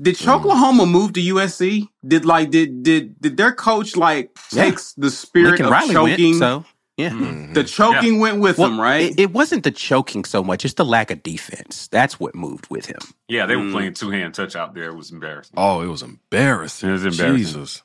Did 0.00 0.16
Mm. 0.16 0.34
Oklahoma 0.34 0.86
move 0.86 1.12
to 1.14 1.20
USC? 1.20 1.88
Did 2.06 2.24
like 2.24 2.50
did 2.50 2.82
did 2.82 3.20
did 3.20 3.36
their 3.36 3.52
coach 3.52 3.96
like 3.96 4.30
Yeah. 4.52 4.64
takes 4.64 4.92
the 4.94 5.10
spirit 5.10 5.48
Lincoln 5.50 5.66
of 5.66 5.72
Riley 5.72 5.94
choking? 5.94 6.30
went, 6.30 6.38
so 6.38 6.64
yeah. 6.96 7.10
Mhm. 7.10 7.54
the 7.54 7.64
choking 7.64 8.18
went 8.20 8.40
with 8.40 8.58
Well, 8.58 8.70
him, 8.70 8.80
right? 8.80 9.10
It, 9.10 9.20
it 9.20 9.32
wasn't 9.32 9.64
the 9.64 9.70
choking 9.70 10.24
so 10.24 10.42
much; 10.42 10.64
it's 10.64 10.74
the 10.74 10.84
lack 10.84 11.10
of 11.10 11.22
defense. 11.22 11.88
That's 11.88 12.18
what 12.20 12.34
moved 12.34 12.66
with 12.70 12.86
him. 12.86 13.00
Yeah, 13.28 13.46
they 13.46 13.56
were 13.56 13.64
Mm. 13.64 13.72
playing 13.72 13.94
two 13.94 14.10
hand 14.10 14.34
touch 14.34 14.56
out 14.56 14.74
there. 14.74 14.90
It 14.90 14.96
was 14.96 15.10
embarrassing. 15.10 15.54
oh, 15.56 15.80
it 15.82 15.86
was 15.88 16.02
embarrassing. 16.02 16.88
It 16.88 16.92
was 16.92 17.04
embarrassing. 17.04 17.36
Jesus. 17.38 17.82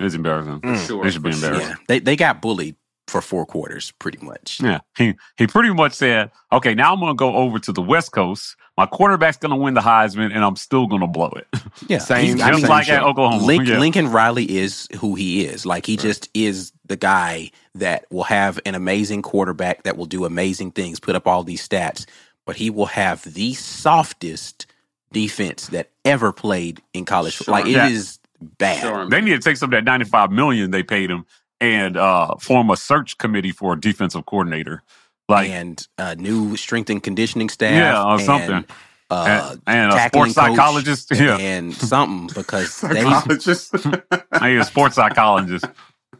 It 0.00 0.02
was 0.04 0.14
embarrassing. 0.14 0.60
Mm. 0.60 0.86
sure, 0.86 1.04
They 1.04 1.10
should 1.10 1.22
be 1.22 1.32
for 1.32 1.38
sure. 1.38 1.48
embarrassed. 1.52 1.70
Yeah, 1.80 1.84
they 1.88 1.98
they 2.00 2.16
got 2.16 2.40
bullied 2.42 2.76
for 3.08 3.20
four 3.20 3.44
quarters, 3.46 3.90
pretty 3.98 4.18
much. 4.24 4.60
Yeah, 4.62 4.80
he 4.96 5.14
he 5.36 5.46
pretty 5.46 5.72
much 5.72 5.92
said, 5.94 6.30
"Okay, 6.52 6.74
now 6.74 6.92
I'm 6.92 7.00
going 7.00 7.10
to 7.10 7.16
go 7.16 7.34
over 7.34 7.58
to 7.58 7.72
the 7.72 7.82
West 7.82 8.12
Coast. 8.12 8.54
My 8.76 8.86
quarterback's 8.86 9.38
going 9.38 9.50
to 9.50 9.56
win 9.56 9.74
the 9.74 9.80
Heisman, 9.80 10.32
and 10.32 10.44
I'm 10.44 10.56
still 10.56 10.86
going 10.86 11.00
to 11.00 11.06
blow 11.08 11.32
it." 11.36 11.46
Yeah, 11.88 11.98
Same- 11.98 12.24
He's- 12.36 12.40
I 12.40 12.50
Just 12.50 12.62
mean, 12.62 12.70
like 12.70 12.88
at 12.88 13.02
Oklahoma. 13.02 13.42
Link, 13.44 13.66
yeah. 13.66 13.78
Lincoln 13.78 14.10
Riley 14.12 14.44
is 14.58 14.88
who 14.98 15.14
he 15.14 15.44
is. 15.44 15.64
Like 15.66 15.86
he 15.86 15.96
just 15.96 16.28
is 16.34 16.72
the 16.86 16.96
guy 16.96 17.50
that 17.74 18.04
will 18.10 18.24
have 18.24 18.58
an 18.66 18.74
amazing 18.74 19.22
quarterback 19.22 19.82
that 19.84 19.96
will 19.96 20.06
do 20.06 20.24
amazing 20.24 20.72
things, 20.72 21.00
put 21.00 21.16
up 21.16 21.26
all 21.26 21.44
these 21.44 21.66
stats, 21.66 22.06
but 22.46 22.56
he 22.56 22.70
will 22.70 22.86
have 22.86 23.22
the 23.34 23.54
softest 23.54 24.66
defense 25.12 25.68
that 25.68 25.90
ever 26.04 26.32
played 26.32 26.82
in 26.92 27.04
college. 27.04 27.34
Sure. 27.34 27.52
Like 27.52 27.66
it 27.66 27.70
Yeah. 27.70 27.88
is 27.88 28.18
bad. 28.40 28.80
Sure. 28.82 29.08
They 29.08 29.20
need 29.20 29.32
to 29.32 29.38
take 29.38 29.56
some 29.56 29.68
of 29.68 29.70
that 29.72 29.84
95 29.84 30.30
million 30.30 30.70
they 30.70 30.82
paid 30.82 31.10
him 31.10 31.24
and 31.60 31.96
uh, 31.96 32.36
form 32.36 32.70
a 32.70 32.76
search 32.76 33.18
committee 33.18 33.52
for 33.52 33.72
a 33.74 33.80
defensive 33.80 34.26
coordinator. 34.26 34.82
Like, 35.28 35.50
and 35.50 35.86
uh, 35.98 36.14
new 36.18 36.56
strength 36.56 36.88
and 36.90 37.02
conditioning 37.02 37.48
staff. 37.50 37.72
Yeah, 37.72 38.02
or 38.02 38.14
and, 38.14 38.22
something. 38.22 38.64
Uh, 39.10 39.50
and, 39.50 39.62
and 39.66 39.92
a 39.92 40.08
sports 40.08 40.34
coach 40.34 40.48
psychologist. 40.50 41.10
Yeah. 41.14 41.36
and 41.38 41.74
something 41.74 42.28
because 42.34 42.80
they 42.82 43.02
Psychologist. 43.02 43.74
I 44.32 44.48
need 44.50 44.58
a 44.58 44.64
sports 44.64 44.94
psychologist. 44.96 45.64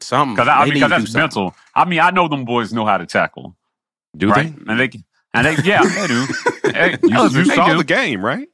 something 0.01 0.35
Because 0.35 0.49
I, 0.49 0.59
I 0.61 0.65
mean, 0.67 0.75
need 0.75 0.81
'cause 0.81 0.91
to 0.91 0.97
do 0.97 1.01
that's 1.03 1.13
something. 1.13 1.43
mental. 1.45 1.55
I 1.75 1.85
mean, 1.87 2.01
I 2.01 2.11
know 2.11 2.29
them 2.29 2.45
boys 2.45 2.73
know 2.73 2.85
how 2.87 2.99
to 2.99 3.07
tackle, 3.07 3.57
Do 4.17 4.31
right? 4.31 4.55
they? 4.55 4.73
And 4.73 4.81
they 4.81 4.91
and 5.35 5.47
they 5.47 5.57
yeah 5.63 5.83
they 5.85 6.07
do. 6.07 6.27
Hey, 6.65 6.97
You, 7.03 7.23
listen, 7.23 7.45
you 7.47 7.55
saw 7.55 7.69
do. 7.73 7.79
the 7.79 7.85
game, 7.85 8.23
right? 8.25 8.49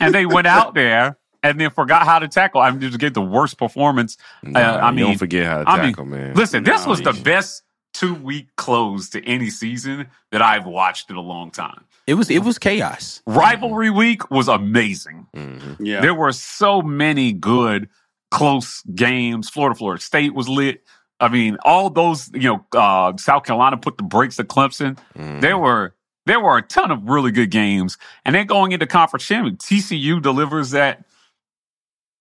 and 0.00 0.14
they 0.14 0.26
went 0.26 0.46
out 0.46 0.74
there 0.74 1.18
and 1.42 1.60
then 1.60 1.70
forgot 1.70 2.04
how 2.04 2.18
to 2.18 2.28
tackle. 2.28 2.60
I 2.60 2.70
mean, 2.70 2.80
just 2.80 2.98
get 2.98 3.14
the 3.14 3.20
worst 3.22 3.58
performance. 3.58 4.16
Nah, 4.42 4.58
Uh, 4.60 4.80
I 4.82 4.90
mean, 4.90 5.04
don't 5.06 5.18
forget 5.18 5.46
how 5.46 5.64
to 5.64 5.68
I 5.70 5.76
mean, 5.82 5.90
tackle, 5.92 6.06
man. 6.06 6.34
Listen, 6.34 6.64
this 6.64 6.84
No, 6.84 6.90
was 6.90 7.00
the 7.02 7.12
best 7.12 7.62
two 7.94 8.14
week 8.14 8.48
close 8.56 9.08
to 9.10 9.24
any 9.26 9.50
season 9.50 10.06
that 10.30 10.42
I've 10.42 10.66
watched 10.66 11.10
in 11.10 11.16
a 11.16 11.20
long 11.22 11.50
time. 11.50 11.84
It 12.06 12.14
was 12.14 12.30
it 12.30 12.42
was 12.44 12.58
chaos. 12.58 13.22
Rivalry 13.26 13.90
week 13.90 14.30
was 14.30 14.48
amazing. 14.48 15.26
Mhm. 15.36 15.76
yeah. 15.80 16.00
There 16.00 16.14
were 16.14 16.32
so 16.32 16.80
many 16.82 17.32
good 17.32 17.88
close 18.30 18.82
games. 18.94 19.48
Florida, 19.48 19.74
Florida 19.74 20.02
State 20.02 20.34
was 20.34 20.48
lit. 20.48 20.82
I 21.20 21.28
mean, 21.28 21.56
all 21.64 21.90
those, 21.90 22.30
you 22.32 22.40
know, 22.48 22.64
uh, 22.78 23.12
South 23.16 23.44
Carolina 23.44 23.76
put 23.76 23.96
the 23.96 24.04
brakes 24.04 24.36
to 24.36 24.44
Clemson. 24.44 24.96
Mhm. 25.18 25.40
There 25.40 25.58
were 25.58 25.94
there 26.26 26.40
were 26.40 26.58
a 26.58 26.62
ton 26.62 26.90
of 26.90 27.08
really 27.08 27.30
good 27.32 27.50
games. 27.50 27.96
And 28.24 28.34
then 28.34 28.46
going 28.46 28.72
into 28.72 28.86
conference 28.86 29.24
champion, 29.26 29.56
TCU 29.56 30.20
delivers 30.20 30.70
that. 30.72 31.04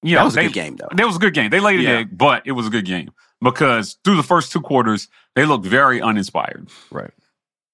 Know, 0.03 0.15
that 0.19 0.25
was 0.25 0.37
a 0.37 0.43
good 0.43 0.53
game 0.53 0.75
though. 0.75 0.89
That 0.95 1.05
was 1.07 1.15
a 1.15 1.19
good 1.19 1.33
game. 1.33 1.49
They 1.49 1.59
laid 1.59 1.79
an 1.79 1.85
Yeah. 1.85 1.97
egg, 1.99 2.17
but 2.17 2.43
it 2.45 2.51
was 2.53 2.67
a 2.67 2.69
good 2.69 2.85
game 2.85 3.09
because 3.41 3.97
through 4.03 4.15
the 4.17 4.23
first 4.23 4.51
two 4.51 4.61
quarters, 4.61 5.07
they 5.35 5.45
looked 5.45 5.65
very 5.65 6.01
uninspired. 6.01 6.69
Right. 6.91 7.11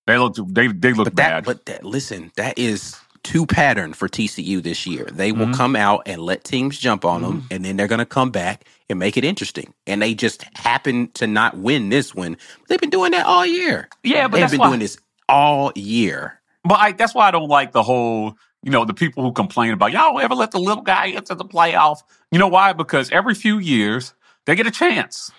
They 0.08 0.18
looked 0.18 0.40
they 0.54 0.68
they 0.68 0.94
looked 0.94 1.16
But 1.16 1.16
that 1.18 1.30
bad. 1.30 1.46
but 1.46 1.66
that 1.66 1.84
listen, 1.86 2.32
that 2.36 2.58
is 2.60 2.98
two 3.24 3.46
pattern 3.46 3.94
for 3.94 4.10
TCU 4.10 4.62
this 4.62 4.86
year. 4.86 5.08
They 5.12 5.32
will 5.32 5.46
Mhm. 5.48 5.56
come 5.56 5.76
out 5.78 6.04
and 6.06 6.22
let 6.22 6.44
teams 6.44 6.78
jump 6.78 7.06
on 7.06 7.22
them, 7.22 7.48
and 7.50 7.64
then 7.64 7.78
they're 7.78 7.88
going 7.88 8.00
to 8.00 8.06
come 8.06 8.32
back 8.32 8.66
and 8.90 9.00
make 9.00 9.16
it 9.16 9.24
interesting. 9.24 9.74
And 9.88 10.02
they 10.02 10.14
just 10.14 10.44
happen 10.58 11.10
to 11.14 11.26
not 11.26 11.58
win 11.58 11.88
this 11.88 12.14
one. 12.14 12.36
They've 12.68 12.82
been 12.82 12.90
doing 12.90 13.12
that 13.12 13.26
all 13.26 13.46
year. 13.46 13.88
yeah, 14.04 14.28
but 14.28 14.40
They've 14.42 14.52
been 14.52 14.60
why, 14.60 14.68
doing 14.68 14.80
this 14.82 14.98
all 15.30 15.72
year. 15.76 16.42
But 16.66 16.80
I, 16.80 16.92
that's 16.92 17.16
why 17.16 17.30
I 17.30 17.32
don't 17.32 17.48
like 17.48 17.72
the 17.72 17.84
whole, 17.84 18.36
you 18.64 18.72
know, 18.72 18.86
the 18.86 18.94
people 18.94 19.24
who 19.24 19.32
complain 19.32 19.72
about 19.74 19.92
y'all 19.92 20.14
don't 20.14 20.22
ever 20.24 20.36
let 20.36 20.52
the 20.52 20.60
little 20.60 20.84
guy 20.84 21.08
into 21.08 21.36
the 21.36 21.46
playoff. 21.46 22.00
You 22.32 22.40
know 22.40 22.48
why? 22.48 22.74
Because 22.74 23.12
every 23.12 23.36
few 23.36 23.58
years 23.60 24.14
they 24.46 24.56
get 24.56 24.66
a 24.68 24.72
chance 24.72 25.32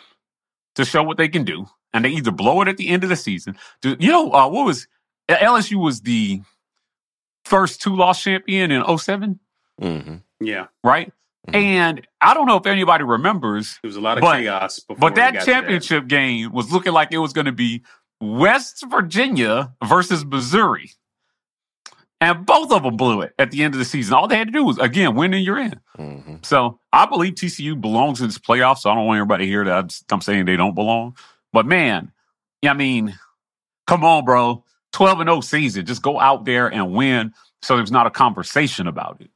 to 0.77 0.85
show 0.85 1.03
what 1.03 1.17
they 1.17 1.29
can 1.29 1.45
do, 1.45 1.67
and 1.93 2.05
they 2.05 2.11
either 2.11 2.31
blow 2.31 2.61
it 2.63 2.69
at 2.69 2.77
the 2.77 2.89
end 2.89 3.03
of 3.03 3.09
the 3.09 3.17
season. 3.17 3.57
Do- 3.81 3.97
You 3.99 4.11
know, 4.11 4.33
uh, 4.33 4.49
what 4.49 4.67
was 4.67 4.87
LSU 5.29 5.77
was 5.83 6.03
the 6.03 6.43
first 7.45 7.81
two 7.83 7.95
loss 7.95 8.23
champion 8.23 8.71
in 8.71 8.83
07, 8.83 9.39
Mhm. 9.81 10.23
yeah. 10.41 10.67
right? 10.83 11.13
Mhm. 11.49 11.55
And 11.55 12.07
I 12.21 12.33
don't 12.35 12.47
know 12.47 12.57
if 12.57 12.67
anybody 12.67 13.05
remembers, 13.05 13.79
There 13.83 13.89
was 13.89 13.97
a 13.97 14.01
lot 14.01 14.17
of 14.19 14.23
But- 14.23 14.39
chaos 14.39 14.79
before. 14.81 14.97
but 14.99 15.15
that 15.17 15.35
got 15.35 15.41
to 15.41 15.47
championship 15.47 16.07
game 16.09 16.53
was 16.53 16.73
looking 16.73 16.93
like 16.93 17.09
it 17.13 17.19
was 17.19 17.33
going 17.35 17.45
to 17.47 17.53
be 17.53 17.83
West 18.21 18.85
Virginia 18.89 19.73
versus 19.85 20.25
Missouri. 20.25 20.93
And 22.25 22.47
both 22.47 22.73
of 22.73 22.83
them 22.85 22.97
blew 22.97 23.21
it 23.21 23.35
at 23.39 23.51
the 23.51 23.63
end 23.63 23.75
of 23.75 23.79
the 23.79 23.85
season. 23.85 24.15
All 24.15 24.27
they 24.27 24.37
had 24.39 24.49
to 24.49 24.53
do 24.53 24.65
was, 24.65 24.79
again, 24.79 25.15
win 25.15 25.35
and 25.35 25.45
you're 25.45 25.59
in. 25.59 25.79
Mhm. 25.99 26.45
So 26.47 26.81
I 26.93 27.05
believe 27.05 27.35
TCU 27.35 27.79
belongs 27.79 28.21
in 28.23 28.29
this 28.29 28.39
playoff. 28.39 28.79
So 28.79 28.91
I 28.91 28.95
don't 28.95 29.05
want 29.07 29.19
everybody 29.19 29.47
here 29.47 29.63
to 29.63 29.69
that 29.69 29.77
I'm- 29.77 29.89
I'm 30.11 30.21
saying 30.23 30.47
they 30.47 30.57
don't 30.57 30.75
belong. 30.75 31.17
But 31.53 31.67
man, 31.67 32.13
I 32.67 32.73
mean, 32.73 33.19
come 33.87 34.05
on, 34.05 34.25
bro. 34.25 34.65
12 34.93 35.21
and 35.21 35.29
0 35.29 35.41
season. 35.43 35.85
Just 35.85 36.01
go 36.03 36.19
out 36.19 36.45
there 36.47 36.69
and 36.73 36.95
win 36.95 37.35
so 37.61 37.77
there's 37.77 37.93
not 37.93 38.07
a 38.07 38.11
conversation 38.11 38.87
about 38.87 39.19
it. 39.21 39.31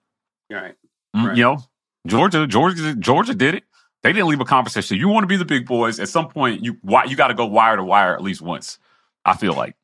All 0.55 0.63
right. 0.63 0.75
Mm, 1.15 1.27
Right. 1.29 1.37
You 1.37 1.43
know, 1.45 1.59
Georgia, 2.07 2.47
Georgia, 2.47 2.95
Georgia 2.95 3.35
did 3.35 3.55
it. 3.55 3.65
They 4.03 4.13
didn't 4.15 4.29
leave 4.29 4.41
a 4.41 4.45
conversation. 4.47 4.97
You 4.97 5.09
want 5.09 5.25
to 5.25 5.29
be 5.29 5.37
the 5.37 5.45
big 5.45 5.67
boys. 5.67 6.01
At 6.01 6.09
some 6.09 6.29
point, 6.29 6.65
you 6.65 6.79
why 6.83 7.05
you 7.05 7.17
got 7.17 7.29
to 7.29 7.35
go 7.35 7.45
wire 7.45 7.77
to 7.77 7.85
wire 7.85 8.15
at 8.15 8.23
least 8.23 8.41
once. 8.41 8.79
I 9.27 9.37
feel 9.37 9.53
like. 9.53 9.75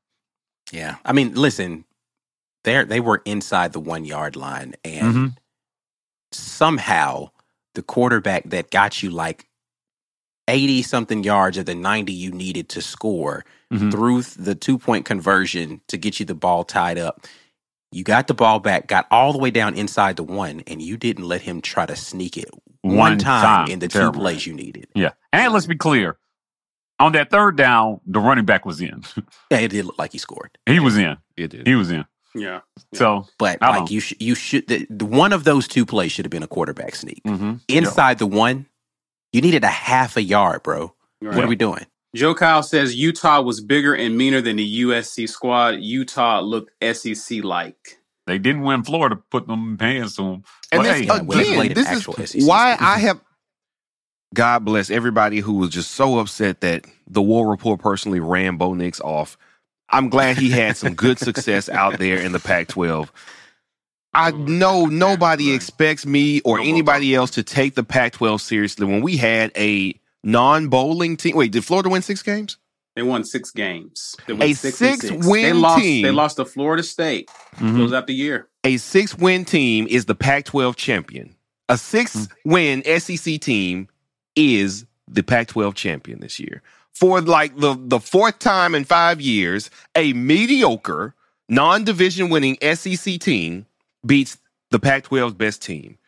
Yeah. 0.72 0.96
I 1.04 1.12
mean, 1.12 1.34
listen, 1.34 1.84
they 2.64 2.82
they 2.84 3.00
were 3.00 3.22
inside 3.24 3.72
the 3.72 3.80
one 3.80 4.04
yard 4.04 4.36
line, 4.36 4.74
and 4.84 5.14
Mhm. 5.14 5.36
somehow 6.32 7.30
the 7.74 7.82
quarterback 7.82 8.44
that 8.50 8.70
got 8.70 9.02
you 9.02 9.10
like 9.10 9.46
80 10.48 10.82
something 10.82 11.24
yards 11.24 11.56
of 11.56 11.66
the 11.66 11.74
90 11.74 12.12
you 12.12 12.30
needed 12.30 12.68
to 12.70 12.82
score 12.82 13.44
Mhm. 13.72 13.90
through 13.90 14.22
the 14.22 14.54
two 14.54 14.78
point 14.78 15.04
conversion 15.06 15.80
to 15.88 15.96
get 15.96 16.20
you 16.20 16.26
the 16.26 16.34
ball 16.34 16.64
tied 16.64 16.98
up. 16.98 17.26
You 17.92 18.02
got 18.04 18.26
the 18.26 18.34
ball 18.34 18.58
back, 18.60 18.86
got 18.88 19.06
all 19.10 19.32
the 19.32 19.38
way 19.38 19.50
down 19.50 19.74
inside 19.74 20.16
the 20.16 20.24
one, 20.24 20.60
and 20.66 20.82
you 20.82 20.96
didn't 20.96 21.24
let 21.24 21.42
him 21.42 21.60
try 21.60 21.86
to 21.86 21.94
sneak 21.96 22.36
it 22.36 22.50
one, 22.82 22.96
One 22.96 23.18
time, 23.18 23.42
time. 23.42 23.68
in 23.70 23.78
the 23.78 23.88
two 23.88 24.10
plays 24.12 24.46
you 24.46 24.52
needed. 24.52 24.88
Yeah. 24.94 25.10
And 25.32 25.52
let's 25.52 25.66
be 25.66 25.76
clear. 25.76 26.18
On 27.00 27.12
that 27.12 27.30
third 27.30 27.56
down, 27.56 28.00
the 28.06 28.20
running 28.20 28.44
back 28.44 28.66
was 28.66 28.80
in. 28.80 29.02
Yeah, 29.50 29.58
it 29.58 29.68
did 29.68 29.84
look 29.84 29.98
like 29.98 30.12
he 30.12 30.18
scored. 30.18 30.58
he 30.66 30.80
was 30.80 30.96
in. 30.98 31.16
It 31.36 31.48
did. 31.48 31.66
He 31.66 31.74
was 31.74 31.90
in. 31.90 32.04
Yeah. 32.34 32.60
So 32.94 33.26
But 33.38 33.60
like 33.60 33.80
know. 33.82 33.86
you, 33.88 34.00
sh- 34.00 34.14
you 34.18 34.34
should. 34.34 34.66
The, 34.66 34.86
the 34.90 35.04
one 35.04 35.32
of 35.32 35.44
those 35.44 35.68
two 35.68 35.86
plays 35.86 36.12
should 36.12 36.24
have 36.24 36.30
been 36.30 36.42
a 36.42 36.48
quarterback 36.48 36.94
sneak. 36.94 37.22
mhm. 37.24 37.60
Inside 37.68 38.18
the 38.18 38.26
one, 38.26 38.66
you 39.32 39.40
needed 39.40 39.64
a 39.64 39.68
half 39.68 40.16
a 40.16 40.22
yard, 40.22 40.62
bro. 40.62 40.94
Right. 41.20 41.34
What 41.34 41.44
are 41.44 41.48
we 41.48 41.56
doing? 41.56 41.86
Joe 42.14 42.34
Kyle 42.34 42.62
says 42.62 42.94
Utah 42.94 43.40
was 43.40 43.60
bigger 43.60 43.94
and 43.94 44.16
meaner 44.16 44.40
than 44.40 44.56
the 44.56 44.82
USC 44.82 45.28
squad. 45.28 45.80
Utah 45.80 46.40
looked 46.40 46.70
SEC 46.94 47.42
like. 47.42 47.98
they 48.26 48.38
didn't 48.38 48.62
win 48.62 48.84
Florida, 48.84 49.16
put 49.30 49.46
them 49.48 49.76
hands 49.78 50.16
to 50.16 50.22
them. 50.22 50.44
And 50.70 50.80
But 50.80 50.82
this, 50.84 50.98
hey, 51.00 51.04
Yeah, 51.06 51.20
when 51.22 51.38
they 51.38 51.44
again, 51.44 51.54
played 51.56 51.74
this 51.74 51.90
is 51.90 52.04
SEC 52.04 52.42
why 52.48 52.74
schools. 52.76 52.88
I 52.90 52.98
have. 53.00 53.20
God 54.34 54.64
bless 54.64 54.90
everybody 54.90 55.38
who 55.40 55.54
was 55.54 55.70
just 55.70 55.92
so 55.92 56.18
upset 56.18 56.60
that 56.62 56.84
the 57.08 57.22
War 57.22 57.48
Rapport 57.50 57.78
personally 57.78 58.20
ran 58.20 58.56
Bo 58.56 58.74
Nix 58.74 59.00
off. 59.00 59.36
I'm 59.88 60.08
glad 60.08 60.36
he 60.38 60.50
had 60.50 60.76
some 60.76 60.94
good 60.94 61.18
success 61.18 61.68
out 61.68 61.98
there 61.98 62.18
in 62.18 62.32
the 62.32 62.40
Pac 62.40 62.68
12. 62.68 63.12
I 64.12 64.30
know 64.30 64.86
nobody 64.86 65.52
expects 65.52 66.06
me 66.06 66.40
or 66.42 66.60
anybody 66.60 67.14
else 67.14 67.32
to 67.32 67.42
take 67.42 67.74
the 67.74 67.82
Pac 67.84 68.12
12 68.12 68.40
seriously 68.40 68.86
when 68.86 69.02
we 69.02 69.16
had 69.16 69.50
a 69.56 69.98
non 70.22 70.68
bowling 70.68 71.16
team. 71.16 71.36
Wait, 71.36 71.52
did 71.52 71.64
Florida 71.64 71.88
win 71.88 72.02
six 72.02 72.22
games? 72.22 72.56
They 72.96 73.02
won 73.02 73.24
six 73.24 73.50
games. 73.50 74.14
They 74.28 74.34
A 74.34 74.52
six 74.54 74.76
six 74.76 75.10
win 75.10 75.42
they 75.42 75.52
lost, 75.52 75.82
team. 75.82 76.02
They 76.02 76.12
lost 76.12 76.36
to 76.36 76.44
Florida 76.44 76.84
State. 76.84 77.28
Mhm. 77.56 77.74
Close 77.74 77.92
out 77.92 78.06
the 78.06 78.14
year. 78.14 78.48
A 78.62 78.76
six 78.76 79.16
win 79.18 79.44
team 79.44 79.88
is 79.90 80.04
the 80.04 80.14
Pac 80.14 80.44
12 80.44 80.76
champion. 80.76 81.34
A 81.68 81.76
six 81.76 82.14
Hmm. 82.14 82.50
win 82.50 82.82
SEC 82.86 83.36
team 83.38 83.88
is 84.36 84.86
the 85.08 85.24
Pac 85.24 85.48
12 85.48 85.74
champion 85.74 86.20
this 86.20 86.38
year. 86.38 86.62
For 86.94 87.20
like 87.20 87.56
the, 87.56 87.76
the 87.78 87.98
fourth 88.00 88.38
time 88.38 88.74
in 88.74 88.84
five 88.84 89.20
years, 89.20 89.68
a 89.96 90.12
mediocre, 90.12 91.14
non 91.48 91.84
division 91.84 92.30
winning 92.30 92.56
SEC 92.74 93.18
team 93.18 93.66
beats 94.06 94.38
the 94.70 94.78
Pac 94.78 95.04
12's 95.04 95.34
best 95.34 95.60
team. 95.62 95.98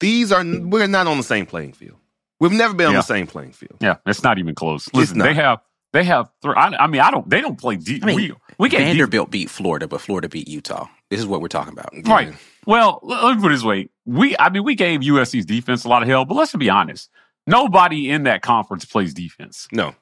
These 0.00 0.32
are, 0.32 0.44
we're 0.44 0.86
not 0.88 1.06
on 1.06 1.16
the 1.16 1.22
same 1.22 1.46
playing 1.46 1.72
field. 1.72 1.96
We've 2.40 2.52
never 2.52 2.74
been 2.74 2.88
on 2.88 2.92
Yeah. 2.92 2.98
the 2.98 3.04
same 3.04 3.26
playing 3.26 3.52
field. 3.52 3.76
Yeah, 3.80 3.96
it's 4.04 4.22
not 4.22 4.38
even 4.38 4.54
close. 4.54 4.92
Listen, 4.92 5.18
not. 5.18 5.24
they 5.24 5.34
have 5.34 5.60
they 5.92 6.04
have. 6.04 6.28
Th- 6.42 6.54
I, 6.54 6.76
I 6.80 6.86
mean, 6.86 7.00
I 7.00 7.10
don't. 7.10 7.28
They 7.30 7.40
don't 7.40 7.58
play 7.58 7.76
deep. 7.76 8.02
I 8.04 8.08
mean, 8.08 8.16
we 8.16 8.34
we 8.58 8.68
get 8.68 8.78
deep. 8.78 8.88
Vanderbilt 8.88 9.30
beat 9.30 9.48
Florida, 9.48 9.88
but 9.88 10.02
Florida 10.02 10.28
beat 10.28 10.46
Utah. 10.46 10.86
This 11.08 11.20
is 11.20 11.26
what 11.26 11.40
we're 11.40 11.48
talking 11.48 11.72
about. 11.72 11.88
Right. 12.04 12.34
Well, 12.66 13.00
let 13.02 13.24
let 13.24 13.36
me 13.36 13.40
put 13.42 13.52
it 13.52 13.54
this 13.54 13.64
way. 13.64 13.88
We, 14.04 14.36
I 14.38 14.50
mean, 14.50 14.64
we 14.64 14.74
gave 14.74 15.00
USC's 15.00 15.46
defense 15.46 15.84
a 15.84 15.88
lot 15.88 16.02
of 16.02 16.08
hell, 16.08 16.26
but 16.26 16.34
let's 16.34 16.54
be 16.54 16.68
honest. 16.68 17.08
Nobody 17.46 18.10
in 18.10 18.24
that 18.24 18.42
conference 18.42 18.84
plays 18.84 19.14
defense. 19.14 19.66
No. 19.72 19.94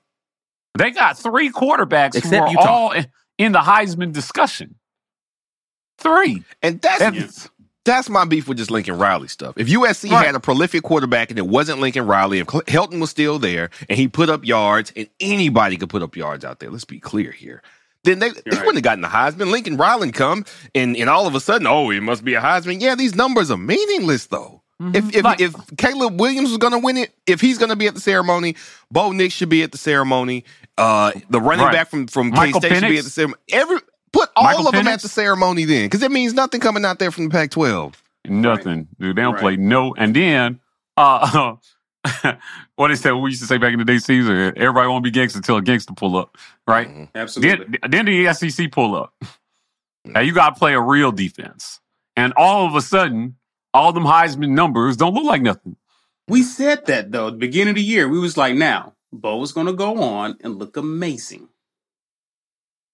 They 0.76 0.90
got 0.90 1.18
three 1.18 1.50
quarterbacks 1.50 2.16
Except 2.16 2.34
who 2.34 2.42
are 2.42 2.50
Utah. 2.50 2.66
all 2.68 2.92
in, 2.92 3.06
in 3.38 3.52
the 3.52 3.60
Heisman 3.60 4.12
discussion. 4.12 4.74
Three. 5.98 6.42
And 6.62 6.80
that's, 6.80 6.98
That's- 6.98 7.48
That's 7.84 8.08
my 8.08 8.24
beef 8.24 8.48
with 8.48 8.58
just 8.58 8.70
Lincoln 8.70 8.96
Riley 8.98 9.28
stuff. 9.28 9.54
If 9.58 9.68
USC 9.68 10.10
Right. 10.10 10.26
had 10.26 10.34
a 10.34 10.40
prolific 10.40 10.82
quarterback 10.82 11.30
and 11.30 11.38
it 11.38 11.46
wasn't 11.46 11.80
Lincoln 11.80 12.06
Riley, 12.06 12.38
if 12.38 12.46
Helton 12.46 12.98
was 13.00 13.10
still 13.10 13.38
there 13.38 13.70
and 13.88 13.98
he 13.98 14.08
put 14.08 14.30
up 14.30 14.44
yards 14.44 14.90
and 14.96 15.06
anybody 15.20 15.76
could 15.76 15.90
put 15.90 16.02
up 16.02 16.16
yards 16.16 16.44
out 16.44 16.60
there, 16.60 16.70
let's 16.70 16.84
be 16.86 16.98
clear 16.98 17.30
here. 17.30 17.62
Then 18.02 18.18
they, 18.18 18.30
they 18.30 18.34
right. 18.52 18.58
wouldn't 18.66 18.76
have 18.76 18.82
gotten 18.82 19.02
the 19.02 19.08
Heisman. 19.08 19.50
Lincoln 19.50 19.76
Riley 19.76 20.12
come 20.12 20.44
and, 20.74 20.96
and 20.96 21.08
all 21.08 21.26
of 21.26 21.34
a 21.34 21.40
sudden, 21.40 21.66
oh, 21.66 21.90
it 21.90 22.00
must 22.02 22.24
be 22.24 22.34
a 22.34 22.40
Heisman. 22.40 22.80
Yeah, 22.80 22.94
these 22.94 23.14
numbers 23.14 23.50
are 23.50 23.56
meaningless 23.58 24.26
though. 24.26 24.62
Mm-hmm. 24.82 24.96
If 24.96 25.14
if, 25.16 25.24
Like- 25.24 25.40
if 25.40 25.54
Caleb 25.76 26.18
Williams 26.18 26.48
was 26.50 26.58
going 26.58 26.72
to 26.72 26.78
win 26.80 26.96
it, 26.96 27.14
if 27.26 27.40
he's 27.40 27.58
going 27.58 27.68
to 27.70 27.76
be 27.76 27.86
at 27.86 27.94
the 27.94 28.00
ceremony, 28.00 28.56
Bo 28.90 29.12
Nix 29.12 29.32
should 29.34 29.48
be 29.50 29.62
at 29.62 29.72
the 29.72 29.78
ceremony. 29.78 30.44
Uh, 30.76 31.12
the 31.30 31.40
running 31.40 31.64
Right. 31.66 31.72
back 31.72 31.88
from 31.90 32.06
from 32.08 32.32
K 32.32 32.50
State 32.52 32.74
should 32.74 32.88
be 32.88 32.98
at 32.98 33.04
the 33.04 33.10
ceremony. 33.10 33.40
Every 33.52 33.78
put 34.12 34.28
all 34.36 34.44
Michael 34.44 34.68
of 34.68 34.74
them 34.74 34.88
at 34.88 35.00
the 35.02 35.08
ceremony 35.08 35.64
then, 35.64 35.86
because 35.86 36.02
it 36.02 36.10
means 36.10 36.34
nothing 36.34 36.60
coming 36.60 36.84
out 36.84 36.98
there 36.98 37.10
from 37.10 37.24
the 37.24 37.30
Pac-12. 37.30 37.94
Nothing. 38.26 38.88
Dude, 38.98 39.16
they 39.16 39.22
don't 39.22 39.34
Right. 39.34 39.40
play 39.40 39.56
no. 39.56 39.94
And 39.94 40.14
then, 40.16 40.60
uh, 40.96 41.54
what 42.76 42.90
is 42.90 43.02
that 43.02 43.16
we 43.16 43.30
used 43.30 43.42
to 43.42 43.46
say 43.46 43.58
back 43.58 43.72
in 43.72 43.78
the 43.78 43.84
day, 43.84 43.98
Caesar? 43.98 44.52
Everybody 44.56 44.88
won't 44.88 45.04
be 45.04 45.10
gangster 45.10 45.38
until 45.38 45.56
a 45.56 45.62
gangster 45.62 45.92
pull 45.94 46.16
up, 46.16 46.36
right? 46.66 46.88
Mhm. 46.88 47.08
Absolutely. 47.14 47.78
Then, 47.82 47.90
then 47.90 48.06
the 48.06 48.26
SEC 48.34 48.68
pull 48.68 48.94
up. 48.96 49.14
Now 50.04 50.20
you 50.20 50.32
got 50.32 50.54
to 50.54 50.58
play 50.58 50.74
a 50.74 50.80
real 50.80 51.12
defense. 51.12 51.80
And 52.16 52.32
all 52.36 52.66
of 52.66 52.74
a 52.74 52.82
sudden, 52.82 53.36
all 53.72 53.92
them 53.92 54.04
Heisman 54.04 54.50
numbers 54.50 54.96
don't 54.96 55.14
look 55.14 55.24
like 55.24 55.42
nothing. 55.42 55.76
We 56.28 56.42
said 56.42 56.86
that 56.86 57.10
though, 57.12 57.28
at 57.28 57.32
the 57.34 57.38
beginning 57.38 57.70
of 57.70 57.74
the 57.76 57.82
year. 57.82 58.08
We 58.08 58.18
was 58.18 58.36
like, 58.36 58.54
now, 58.54 58.94
Bo 59.20 59.42
is 59.42 59.52
gonna 59.52 59.72
go 59.72 60.02
on 60.02 60.36
and 60.42 60.56
look 60.56 60.76
amazing. 60.76 61.48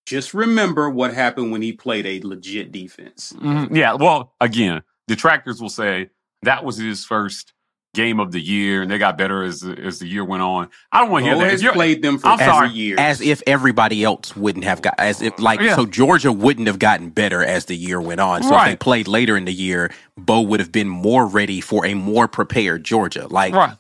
Just 0.07 0.35
remember 0.35 0.91
what 0.91 1.15
happened 1.15 1.53
when 1.53 1.63
he 1.63 1.73
played 1.73 2.07
a 2.07 2.21
legit 2.27 2.73
defense. 2.73 3.33
Mhm. 3.39 3.75
Yeah. 3.77 3.95
Well, 3.95 4.35
again, 4.41 4.83
detractors 5.09 5.61
will 5.61 5.69
say 5.69 6.11
that 6.43 6.65
was 6.65 6.77
his 6.77 7.05
first 7.05 7.53
game 7.95 8.21
of 8.21 8.31
the 8.31 8.41
year, 8.41 8.83
and 8.83 8.91
they 8.91 8.99
got 8.99 9.19
better 9.19 9.43
as 9.43 9.63
as 9.65 9.99
the 9.99 10.07
year 10.07 10.25
went 10.25 10.43
on. 10.43 10.69
I 10.93 11.01
don't 11.01 11.11
want 11.11 11.25
to 11.25 11.31
hear 11.31 11.39
that. 11.39 11.47
If 11.47 11.51
has 11.53 11.63
you're- 11.63 11.75
played 11.75 12.03
them 12.03 12.19
for 12.19 12.29
I'm 12.29 12.39
sorry. 12.39 12.71
years. 12.71 12.99
As 13.01 13.21
if 13.21 13.43
everybody 13.47 14.05
else 14.05 14.37
wouldn't 14.37 14.65
have 14.65 14.81
got, 14.83 14.95
as 14.99 15.23
if 15.23 15.39
like, 15.41 15.61
Yeah. 15.61 15.75
so 15.77 15.87
Georgia 15.87 16.33
wouldn't 16.33 16.67
have 16.69 16.79
gotten 16.79 17.11
better 17.11 17.45
as 17.45 17.65
the 17.67 17.77
year 17.77 18.01
went 18.01 18.21
on. 18.21 18.43
So 18.43 18.57
if 18.57 18.65
they 18.67 18.77
played 18.77 19.09
later 19.09 19.37
in 19.37 19.45
the 19.45 19.53
year, 19.53 19.93
Bo 20.17 20.41
would 20.41 20.61
have 20.61 20.71
been 20.73 20.89
more 20.89 21.27
ready 21.27 21.61
for 21.61 21.85
a 21.87 21.95
more 21.95 22.29
prepared 22.29 22.85
Georgia. 22.85 23.27
Like, 23.29 23.55
right. 23.55 23.77